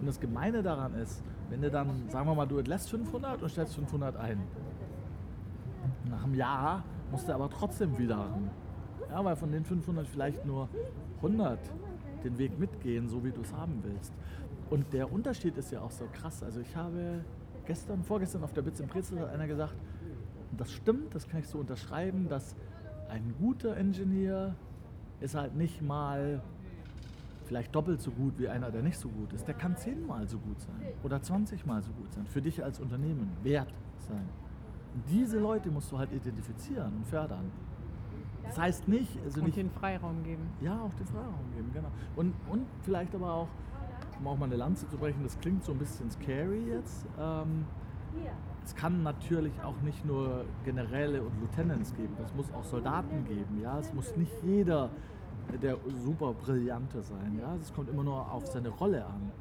[0.00, 3.48] Und das Gemeine daran ist, wenn du dann, sagen wir mal, du entlässt 500 und
[3.48, 4.40] stellst 500 ein.
[6.10, 8.28] Nach einem Jahr musst du aber trotzdem wieder
[9.12, 10.68] ja, weil von den 500 vielleicht nur
[11.16, 11.58] 100
[12.24, 14.12] den Weg mitgehen, so wie du es haben willst.
[14.72, 16.42] Und der Unterschied ist ja auch so krass.
[16.42, 17.22] Also ich habe
[17.66, 19.74] gestern, vorgestern auf der Bits im Brezel hat einer gesagt,
[20.56, 22.56] das stimmt, das kann ich so unterschreiben, dass
[23.10, 24.54] ein guter Ingenieur
[25.20, 26.40] ist halt nicht mal
[27.44, 29.46] vielleicht doppelt so gut wie einer, der nicht so gut ist.
[29.46, 32.24] Der kann zehnmal so gut sein oder 20 Mal so gut sein.
[32.24, 34.26] Für dich als Unternehmen wert sein.
[34.94, 37.50] Und diese Leute musst du halt identifizieren und fördern.
[38.44, 40.48] Das heißt nicht, also Und nicht, den Freiraum geben.
[40.62, 41.90] ja, auch den Freiraum geben, genau.
[42.16, 43.48] Und, und vielleicht aber auch,
[44.22, 47.06] um auch mal eine Lanze zu brechen, das klingt so ein bisschen scary jetzt.
[47.18, 47.64] Ähm,
[48.64, 53.60] es kann natürlich auch nicht nur Generäle und Lieutenants geben, es muss auch Soldaten geben.
[53.60, 53.78] Ja?
[53.80, 54.90] Es muss nicht jeder
[55.60, 57.36] der super Brillante sein.
[57.40, 57.56] Ja?
[57.56, 59.32] Es kommt immer nur auf seine Rolle an.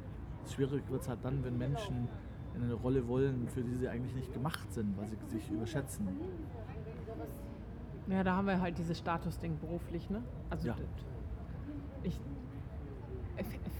[0.52, 2.08] Schwierig wird es halt dann, wenn Menschen
[2.56, 6.08] in eine Rolle wollen, für die sie eigentlich nicht gemacht sind, weil sie sich überschätzen.
[8.08, 10.22] Ja, da haben wir halt dieses Statusding beruflich, ne?
[10.50, 10.74] Also Ja.
[12.02, 12.20] ich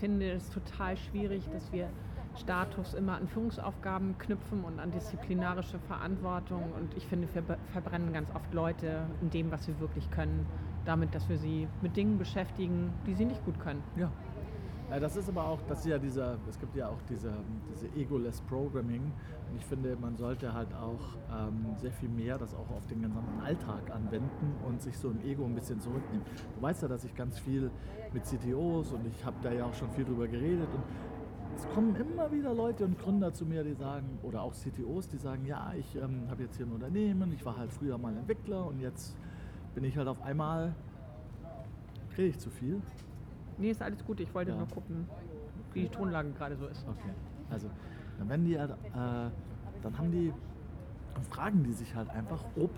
[0.03, 1.89] finde es total schwierig, dass wir
[2.37, 6.73] Status immer an Führungsaufgaben knüpfen und an disziplinarische Verantwortung.
[6.73, 10.45] Und ich finde, wir verbrennen ganz oft Leute in dem, was sie wirklich können,
[10.87, 13.81] damit, dass wir sie mit Dingen beschäftigen, die sie nicht gut können.
[13.95, 14.11] Ja.
[14.93, 17.33] Ja, Das ist aber auch, das ist ja dieser, es gibt ja auch diese,
[17.73, 19.01] diese Egoless Programming.
[19.01, 23.01] Und ich finde, man sollte halt auch ähm, sehr viel mehr das auch auf den
[23.01, 26.27] gesamten Alltag anwenden und sich so im Ego ein bisschen zurücknehmen.
[26.55, 27.71] Du weißt ja, dass ich ganz viel
[28.13, 30.83] mit CTOs und ich habe da ja auch schon viel drüber geredet und
[31.57, 35.17] es kommen immer wieder Leute und Gründer zu mir, die sagen, oder auch CTOs, die
[35.17, 38.67] sagen, ja, ich ähm, habe jetzt hier ein Unternehmen, ich war halt früher mal Entwickler
[38.67, 39.17] und jetzt
[39.75, 40.75] bin ich halt auf einmal,
[42.19, 42.83] rede ich zu viel?
[43.63, 44.19] Nee, ist alles gut.
[44.19, 44.57] Ich wollte Ja.
[44.57, 45.07] nur gucken,
[45.73, 46.85] wie die Tonlage gerade so ist.
[46.89, 47.11] Okay.
[47.49, 47.69] Also,
[48.19, 50.33] dann werden die halt, äh, dann haben die,
[51.15, 52.71] dann fragen die sich halt einfach, ob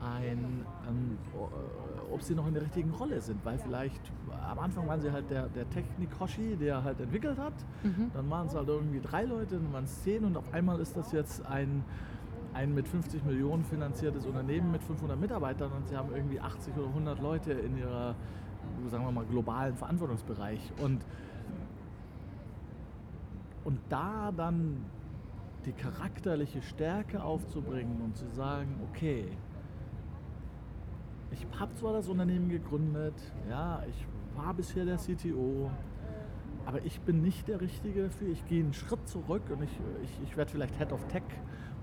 [0.00, 4.00] ein, ähm, o- ob sie noch in der richtigen Rolle sind, weil vielleicht
[4.48, 7.52] am Anfang waren sie halt der, der Technik-Hoshi, der halt entwickelt hat,
[8.14, 10.96] dann waren es halt irgendwie drei Leute, dann waren es zehn und auf einmal ist
[10.96, 11.84] das jetzt ein,
[12.54, 16.86] ein mit 50 Millionen finanziertes Unternehmen mit 500 Mitarbeitern und sie haben irgendwie 80 oder
[16.86, 18.14] 100 Leute in ihrer,
[18.88, 21.04] sagen wir mal, globalen Verantwortungsbereich und
[23.64, 24.84] und da dann
[25.66, 29.28] die charakterliche Stärke aufzubringen und zu sagen, okay,
[31.30, 33.14] ich habe zwar das Unternehmen gegründet,
[33.50, 35.70] ja, ich war bisher der CTO,
[36.64, 38.28] aber ich bin nicht der Richtige dafür.
[38.28, 39.70] Ich gehe einen Schritt zurück und ich,
[40.04, 41.22] ich, ich werde vielleicht Head of Tech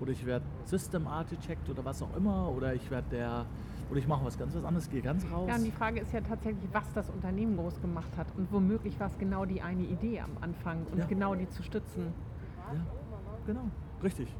[0.00, 3.46] oder ich werde System Architect oder was auch immer oder ich werde der
[3.90, 5.48] oder ich mache was ganz was anderes, gehe ganz raus.
[5.48, 8.26] Ja, und die Frage ist ja tatsächlich, was das Unternehmen groß gemacht hat.
[8.36, 11.06] Und womöglich war es genau die eine Idee am Anfang und Ja.
[11.06, 12.12] genau die zu stützen.
[12.72, 12.80] Ja,
[13.46, 13.70] genau,
[14.02, 14.34] richtig.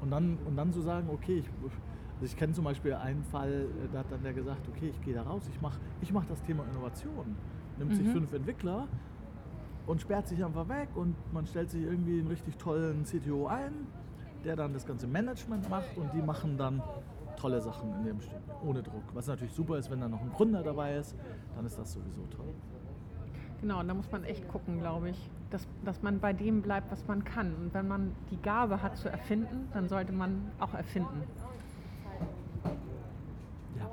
[0.00, 3.66] Und dann, und dann zu sagen, okay, ich, also ich kenne zum Beispiel einen Fall,
[3.84, 6.24] äh, da hat dann der gesagt, okay, ich gehe da raus, ich mache ich mach
[6.24, 7.36] das Thema Innovation.
[7.78, 8.12] Nimmt sich Mhm.
[8.12, 8.88] fünf Entwickler
[9.86, 13.72] und sperrt sich einfach weg und man stellt sich irgendwie einen richtig tollen CTO ein,
[14.44, 16.82] der dann das ganze Management macht und die machen dann
[17.40, 19.02] tolle Sachen in dem Stück, ohne Druck.
[19.14, 21.14] Was natürlich super ist, wenn da noch ein Gründer dabei ist,
[21.56, 22.52] dann ist das sowieso toll.
[23.60, 26.90] Genau, und da muss man echt gucken, glaube ich, dass, dass man bei dem bleibt,
[26.90, 27.54] was man kann.
[27.54, 31.22] Und wenn man die Gabe hat zu erfinden, dann sollte man auch erfinden.
[33.78, 33.86] Ja,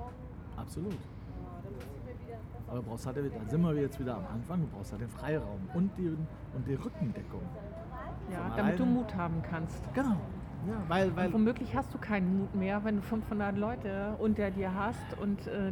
[0.56, 0.98] absolut.
[2.68, 5.10] Aber du brauchst halt, da sind wir jetzt wieder am Anfang, du brauchst halt den
[5.10, 7.42] Freiraum und die, und die Rückendeckung.
[8.32, 8.86] Ja, damit du.
[8.86, 9.82] Mut haben kannst.
[9.94, 10.18] Genau.
[10.68, 14.52] Ja, weil, weil Und womöglich hast du keinen Mut mehr, wenn du 500 Leute unter
[14.52, 15.72] dir hast und äh,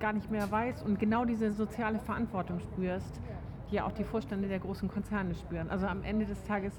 [0.00, 3.20] gar nicht mehr weißt und genau diese soziale Verantwortung spürst,
[3.70, 5.68] die ja auch die Vorstände der großen Konzerne spüren.
[5.68, 6.72] Also am Ende des Tages,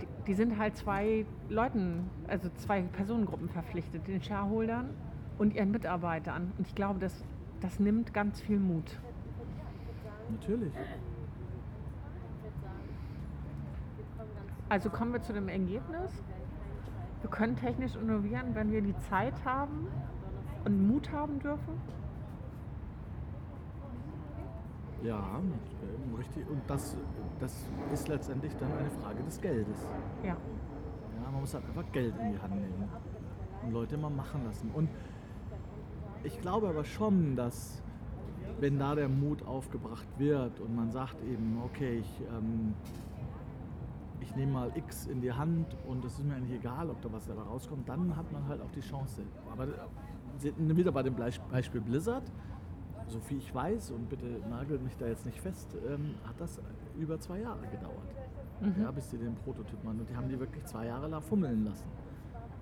[0.00, 4.90] die, die sind halt zwei Leuten, also zwei Personengruppen verpflichtet, den Shareholdern
[5.38, 6.52] und ihren Mitarbeitern.
[6.58, 7.24] Und ich glaube, das,
[7.60, 8.98] das nimmt ganz viel Mut.
[10.28, 10.72] natürlich.
[14.68, 16.22] Also kommen wir zu dem Ergebnis.
[17.20, 19.88] Wir können technisch innovieren, wenn wir die Zeit haben
[20.64, 21.74] und Mut haben dürfen.
[25.02, 26.48] Ja, ähm, richtig.
[26.48, 26.96] Und das,
[27.38, 29.86] das ist letztendlich dann eine Frage des Geldes.
[30.22, 30.28] Ja.
[30.28, 32.88] Ja, man muss halt einfach Geld in die Hand nehmen.
[33.62, 34.70] und Leute mal machen lassen.
[34.74, 34.88] Und
[36.22, 37.82] ich glaube aber schon, dass
[38.58, 42.74] wenn da der Mut aufgebracht wird und man sagt eben, okay, ich, ähm,
[44.30, 47.12] ich nehme mal X in die Hand und es ist mir eigentlich egal, ob da
[47.12, 49.22] was dabei rauskommt, dann hat man halt auch die Chance.
[49.52, 52.22] Aber äh, wieder bei dem Beispiel Blizzard,
[53.08, 56.60] so viel ich weiß, und bitte nagelt mich da jetzt nicht fest, ähm, hat das
[56.96, 58.14] über zwei Jahre gedauert,
[58.60, 58.82] mhm.
[58.82, 59.98] ja, bis die den Prototyp machen.
[59.98, 61.88] Und die haben die wirklich zwei Jahre lang fummeln lassen.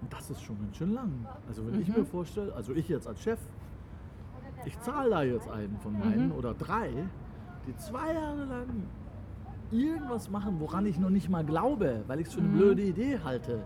[0.00, 1.12] Und das ist schon ganz schön lang.
[1.46, 1.83] Also wenn mhm.
[1.83, 3.40] ich mir vorstelle, also ich jetzt als Chef,
[4.64, 6.33] ich zahle da jetzt einen von meinen mhm.
[6.33, 6.90] oder drei,
[7.66, 8.87] die zwei Jahre lang
[9.70, 12.59] irgendwas machen, woran ich noch nicht mal glaube, weil ich es für eine mhm.
[12.59, 13.64] blöde Idee halte.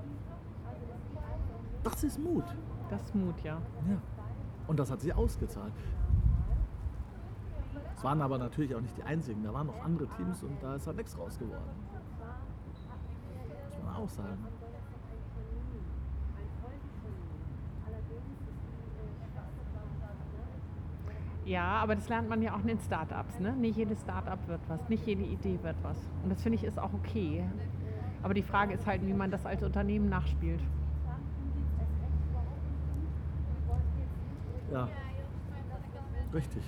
[1.82, 2.44] Das ist Mut.
[2.90, 3.54] Das ist Mut, ja.
[3.88, 3.96] Ja.
[4.66, 5.72] Und das hat sich ausgezahlt.
[7.96, 9.42] Es waren aber natürlich auch nicht die einzigen.
[9.42, 11.70] Da waren noch andere Teams und da ist halt nichts raus geworden.
[13.70, 14.44] Muss man auch sagen.
[21.44, 23.40] Ja, aber das lernt man ja auch in den Startups.
[23.40, 23.52] Ne?
[23.52, 25.98] Nicht jedes Startup wird was, nicht jede Idee wird was.
[26.22, 27.44] Und das finde ich ist auch okay.
[28.22, 30.60] Aber die Frage ist halt, wie man das als Unternehmen nachspielt.
[34.72, 34.88] Ja,
[36.32, 36.62] richtig.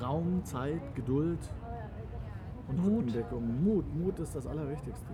[0.00, 1.40] Raum, Zeit, Geduld
[2.68, 3.12] und Mut.
[3.64, 3.94] Mut.
[3.94, 5.12] Mut ist das Allerwichtigste.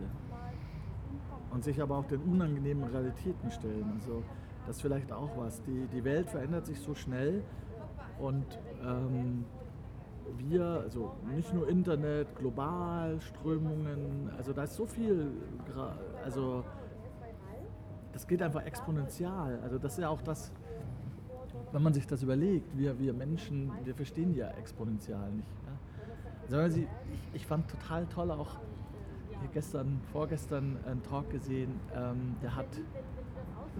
[1.50, 3.92] Und sich aber auch den unangenehmen Realitäten stellen.
[3.94, 4.22] Also
[4.66, 5.62] das ist vielleicht auch was.
[5.62, 7.42] Die, die Welt verändert sich so schnell
[8.18, 8.46] und
[8.82, 9.44] ähm,
[10.38, 15.30] wir, also nicht nur Internet, global, Strömungen, also da ist so viel,
[16.22, 16.64] also
[18.12, 19.58] das geht einfach exponentiell.
[19.62, 20.52] Also das ist ja auch das,
[21.72, 25.48] wenn man sich das überlegt, wir, wir Menschen, wir verstehen ja exponentiell nicht.
[26.50, 26.58] Ja?
[26.58, 26.86] Also ich,
[27.34, 28.58] ich fand total toll auch
[29.52, 32.66] gestern, vorgestern einen Talk gesehen, ähm, der hat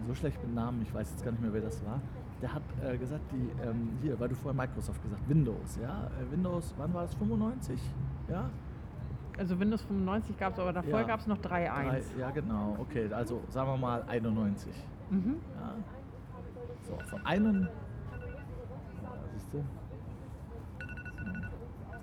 [0.07, 2.01] so schlecht mit Namen, ich weiß jetzt gar nicht mehr, wer das war
[2.43, 6.33] der hat äh, gesagt, die, ähm, hier, weil du vorher Microsoft gesagt, Windows, ja, äh,
[6.33, 7.81] Windows, wann war das, 95,
[8.29, 8.51] ja?
[9.37, 11.07] Also Windows 95 gab es, aber davor ja.
[11.07, 12.03] gab es noch 3.1.
[12.19, 14.73] Ja, genau, okay, also sagen wir mal 91.
[15.11, 15.37] Mhm.
[15.61, 15.75] Ja.
[16.83, 17.69] So, von einem,
[19.33, 19.65] siehst du?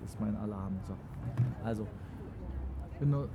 [0.02, 0.78] das ist mein Alarm.
[0.86, 0.94] So.
[1.64, 1.86] Also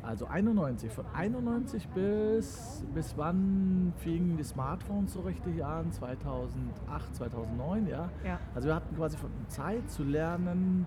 [0.04, 0.92] also 91.
[0.92, 5.92] Von 91 bis, bis wann fingen die Smartphones so richtig an?
[5.92, 8.10] 2008, 2009, ja?
[8.24, 8.40] ja.
[8.56, 10.86] Also wir hatten quasi Zeit zu lernen,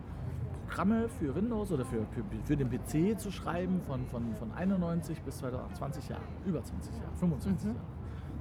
[0.70, 5.20] Programme für Windows oder für, für, für den PC zu schreiben von, von, von 91
[5.22, 7.74] bis 2020 Jahre, über 20 Jahre, 25 mhm.
[7.74, 7.84] Jahre.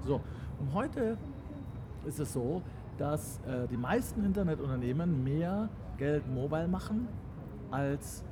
[0.06, 0.22] So,
[0.60, 1.18] und heute
[2.06, 2.62] ist es so,
[2.98, 7.08] dass äh, die meisten Internetunternehmen mehr Geld mobile machen
[7.72, 8.24] als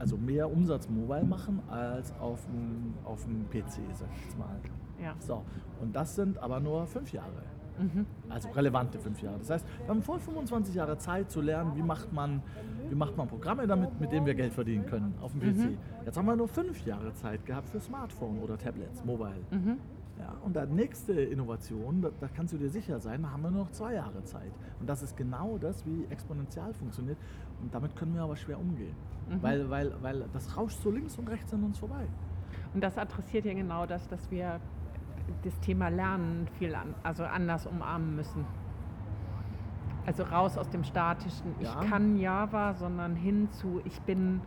[0.00, 4.56] also mehr Umsatz mobile machen als auf dem, auf dem PC, sag ich jetzt mal.
[5.00, 5.14] Ja.
[5.20, 5.42] So,
[5.80, 7.42] und das sind aber nur fünf Jahre.
[7.78, 8.06] Mhm.
[8.28, 9.38] Also relevante fünf Jahre.
[9.38, 12.42] Das heißt, wir haben voll 25 Jahre Zeit zu lernen, wie macht man,
[12.88, 15.70] wie macht man Programme damit, mit denen wir Geld verdienen können auf dem PC.
[15.70, 15.78] Mhm.
[16.04, 19.44] Jetzt haben wir nur fünf Jahre Zeit gehabt für Smartphone oder Tablets, Mobile.
[19.50, 19.76] Mhm.
[20.18, 23.50] Ja, und die nächste Innovation, da, da, kannst du dir sicher sein, da haben wir
[23.50, 24.52] noch zwei Jahre Zeit.
[24.78, 27.16] Und das ist genau das, wie exponentiell funktioniert.
[27.62, 28.94] Und damit können wir aber schwer umgehen.
[29.28, 29.42] Mhm.
[29.42, 32.06] Weil, weil, weil das rauscht so links und rechts an uns vorbei.
[32.74, 34.60] Und das adressiert ja genau das, dass wir
[35.42, 38.44] das Thema Lernen viel an, also anders umarmen müssen.
[40.06, 41.80] Also raus aus dem statischen, ja.
[41.82, 44.40] ich kann Java, sondern hin zu, ich bin,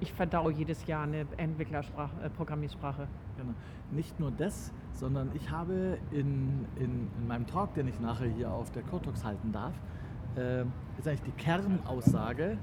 [0.00, 3.06] ich verdau jedes Jahr eine Entwicklersprache, äh, Programmiersprache.
[3.36, 3.52] Genau.
[3.90, 8.50] Nicht nur das, sondern ich habe in, in, in meinem Talk, den ich nachher hier
[8.50, 9.74] auf der Cotox halten darf,
[10.38, 10.64] äh,
[10.98, 12.58] ist eigentlich die Kernaussage,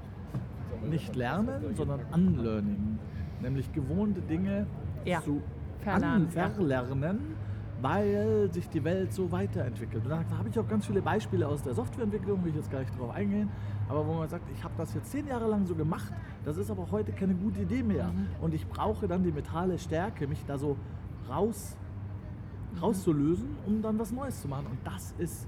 [0.84, 2.98] nicht lernen, sondern unlearning.
[3.40, 4.66] Nämlich gewohnte Dinge
[5.04, 5.20] ja.
[5.20, 5.42] zu
[5.80, 7.36] verlernen, verlernen,
[7.80, 10.04] weil sich die Welt so weiterentwickelt.
[10.04, 12.80] Und da habe ich auch ganz viele Beispiele aus der Softwareentwicklung, will ich jetzt gar
[12.80, 13.50] nicht drauf eingehen,
[13.88, 16.12] aber wo man sagt, ich habe das jetzt zehn Jahre lang so gemacht,
[16.44, 18.08] das ist aber heute keine gute Idee mehr.
[18.08, 18.26] Mhm.
[18.40, 20.76] Und ich brauche dann die mentale Stärke, mich da so
[21.28, 21.76] raus,
[22.72, 22.78] mhm.
[22.78, 24.66] rauszulösen, um dann was Neues zu machen.
[24.66, 25.46] Und das ist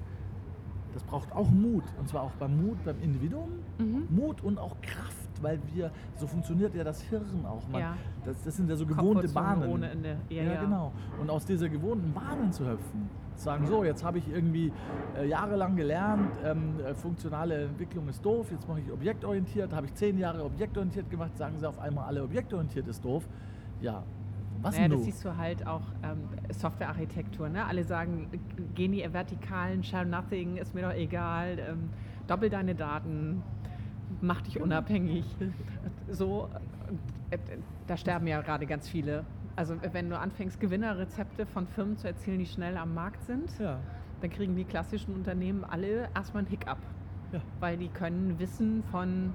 [0.94, 1.84] das braucht auch Mut.
[1.98, 4.06] Und zwar auch beim Mut beim Individuum, mhm.
[4.10, 7.68] Mut und auch Kraft, weil wir, so funktioniert ja das Hirn auch.
[7.68, 7.94] Man, ja.
[8.24, 9.70] das, das, sind ja so gewohnte Bahnen.
[9.70, 10.16] Ohne Ende.
[10.28, 10.92] Ja, ja, ja, genau.
[11.20, 14.72] Und aus dieser gewohnten Bahnen zu hüpfen, zu sagen, so, jetzt habe ich irgendwie
[15.16, 19.94] äh, jahrelang gelernt, ähm, äh, funktionale Entwicklung ist doof, jetzt mache ich objektorientiert, habe ich
[19.94, 23.28] zehn Jahre objektorientiert gemacht, sagen sie auf einmal alle objektorientiert ist doof.
[23.80, 24.02] Ja,
[24.62, 27.48] was naja, das siehst du halt auch ähm, Softwarearchitektur.
[27.48, 27.64] Ne?
[27.64, 28.28] Alle sagen,
[28.74, 31.90] geh die vertikalen, share nothing, ist mir doch egal, ähm,
[32.26, 33.42] doppel deine Daten,
[34.20, 35.24] mach dich unabhängig.
[36.10, 36.48] So,
[37.30, 37.38] äh,
[37.86, 39.24] da sterben ja gerade ganz viele
[39.56, 43.78] Also wenn du anfängst, Gewinnerrezepte von Firmen zu erzählen, die schnell am Markt sind, Ja.
[44.20, 46.78] dann kriegen die klassischen Unternehmen alle erstmal einen Hiccup.
[47.32, 47.40] Ja.
[47.60, 49.32] Weil die können Wissen von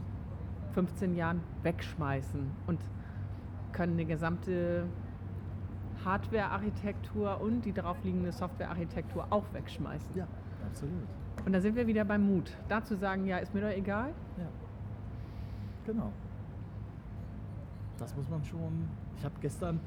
[0.74, 2.80] 15 Jahren wegschmeißen und
[3.72, 4.86] können eine gesamte
[6.06, 10.16] Hardware-Architektur und die darauf liegende Software-Architektur auch wegschmeißen.
[10.16, 10.28] Ja,
[10.66, 10.92] absolut.
[11.46, 12.52] Und da sind wir wieder beim Mut.
[12.70, 14.10] Da zu sagen, ja, ist mir doch egal.
[14.38, 14.48] Ja.
[15.86, 16.12] Genau.
[17.98, 18.88] Das muss man schon.
[19.18, 19.80] Ich habe gestern.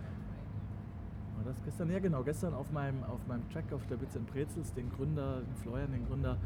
[1.37, 1.91] War das gestern?
[1.91, 2.23] Ja, genau.
[2.23, 5.93] Gestern auf meinem, auf meinem Track auf der Bits and Prezels den Gründer, den Florian,
[5.93, 6.37] den Gründer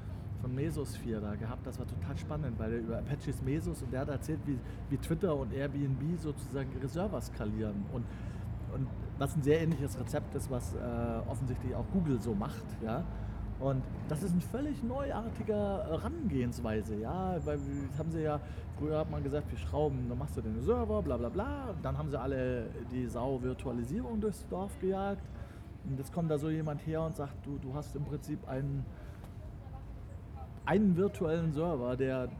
[0.40, 1.66] von Mesosphere da gehabt.
[1.66, 4.58] Das war total spannend, weil er über Apaches Mesos und der hat erzählt, wie,
[4.88, 7.84] wie Twitter und Airbnb sozusagen ihre Server skalieren.
[7.92, 8.04] Und,
[8.74, 8.86] und
[9.20, 10.78] was ein sehr ähnliches Rezept ist, was äh,
[11.28, 12.64] offensichtlich auch Google so macht.
[12.82, 13.04] Ja?
[13.60, 17.58] Und das ist eine völlig neuartige Herangehensweise, ja, weil
[17.90, 18.40] das haben sie ja,
[18.78, 21.84] früher hat man gesagt, wir schrauben, dann machst du den Server, bla bla bla, und
[21.84, 25.22] dann haben sie alle die Sau-Virtualisierung durchs Dorf gejagt.
[25.84, 28.86] Und jetzt kommt da so jemand her und sagt, du, du hast im Prinzip einen,
[30.64, 32.30] einen virtuellen Server, der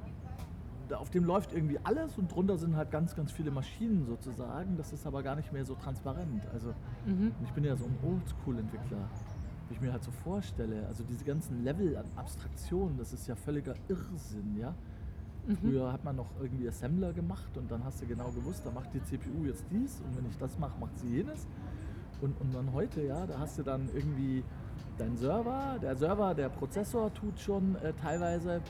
[0.93, 4.77] auf dem läuft irgendwie alles und drunter sind halt ganz, ganz viele Maschinen sozusagen.
[4.77, 6.43] Das ist aber gar nicht mehr so transparent.
[6.53, 6.75] Also
[7.07, 7.33] Mhm.
[7.45, 9.09] ich bin ja so ein Oldschool-Entwickler,
[9.69, 10.87] wie ich mir halt so vorstelle.
[10.89, 14.75] Also diese ganzen Level an Abstraktion, das ist ja völliger Irrsinn, ja.
[15.63, 18.93] Früher hat man noch irgendwie Assembler gemacht und dann hast du genau gewusst, da macht
[18.95, 21.47] die CPU jetzt dies und wenn ich das mache, macht sie jenes.
[22.21, 24.45] Und, und dann heute, ja, da hast du dann irgendwie
[24.99, 28.61] deinen Server, der Server, der Prozessor tut schon äh, teilweise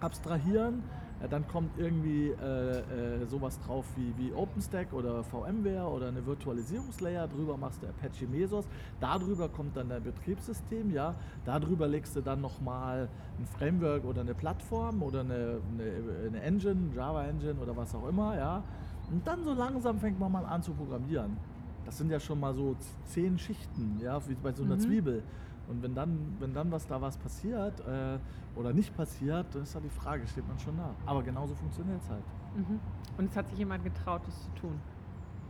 [0.00, 0.82] abstrahieren.
[1.28, 7.28] Dann kommt irgendwie äh, äh, sowas drauf wie, wie OpenStack oder VMware oder eine Virtualisierungslayer.
[7.28, 8.66] Drüber machst du Apache Mesos.
[9.00, 10.90] Darüber kommt dann dein Betriebssystem.
[10.92, 11.14] Ja,
[11.44, 13.08] darüber legst du dann nochmal
[13.38, 18.08] ein Framework oder eine Plattform oder eine, eine, eine Engine, Java Engine oder was auch
[18.08, 18.36] immer.
[18.36, 18.62] Ja,
[19.10, 21.36] und dann so langsam fängt man mal an zu programmieren.
[21.84, 24.80] Das sind ja schon mal so zehn Schichten, ja, wie bei so einer Mhm.
[24.80, 25.22] Zwiebel.
[25.68, 28.18] Und wenn dann, wenn dann was da was passiert äh,
[28.54, 30.94] oder nicht passiert, das ist halt die Frage, steht man schon nah.
[31.06, 32.24] Aber genauso funktioniert es halt.
[32.54, 32.80] Mhm.
[33.16, 34.80] Und es hat sich jemand getraut, das zu tun.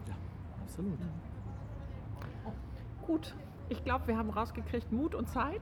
[0.07, 0.15] Ja,
[0.63, 0.99] absolut.
[3.07, 3.35] Gut,
[3.69, 5.61] ich glaube, wir haben rausgekriegt Mut und Zeit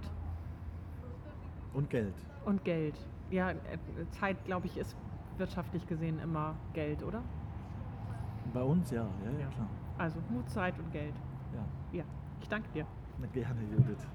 [1.72, 2.14] Und Geld.
[2.44, 2.94] und Geld.
[3.30, 3.56] Ja, äh,
[4.10, 4.94] Zeit, glaube ich, ist
[5.38, 7.22] wirtschaftlich gesehen immer Geld, oder?
[8.52, 9.46] Bei uns ja, ja, ja, Ja.
[9.48, 9.68] klar.
[9.98, 11.14] Also Mut, Zeit und Geld.
[11.54, 12.04] Ja, Ja,
[12.40, 12.86] ich danke dir.
[13.32, 14.06] Gerne, Judith.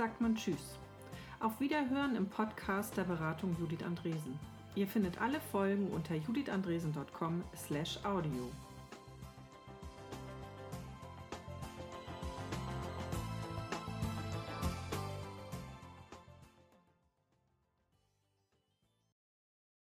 [0.00, 0.78] Sagt man Tschüss.
[1.40, 4.40] Auf Wiederhören im Podcast der Beratung Judith Andresen.
[4.74, 8.50] Ihr findet alle Folgen unter judithandresen.com/audio.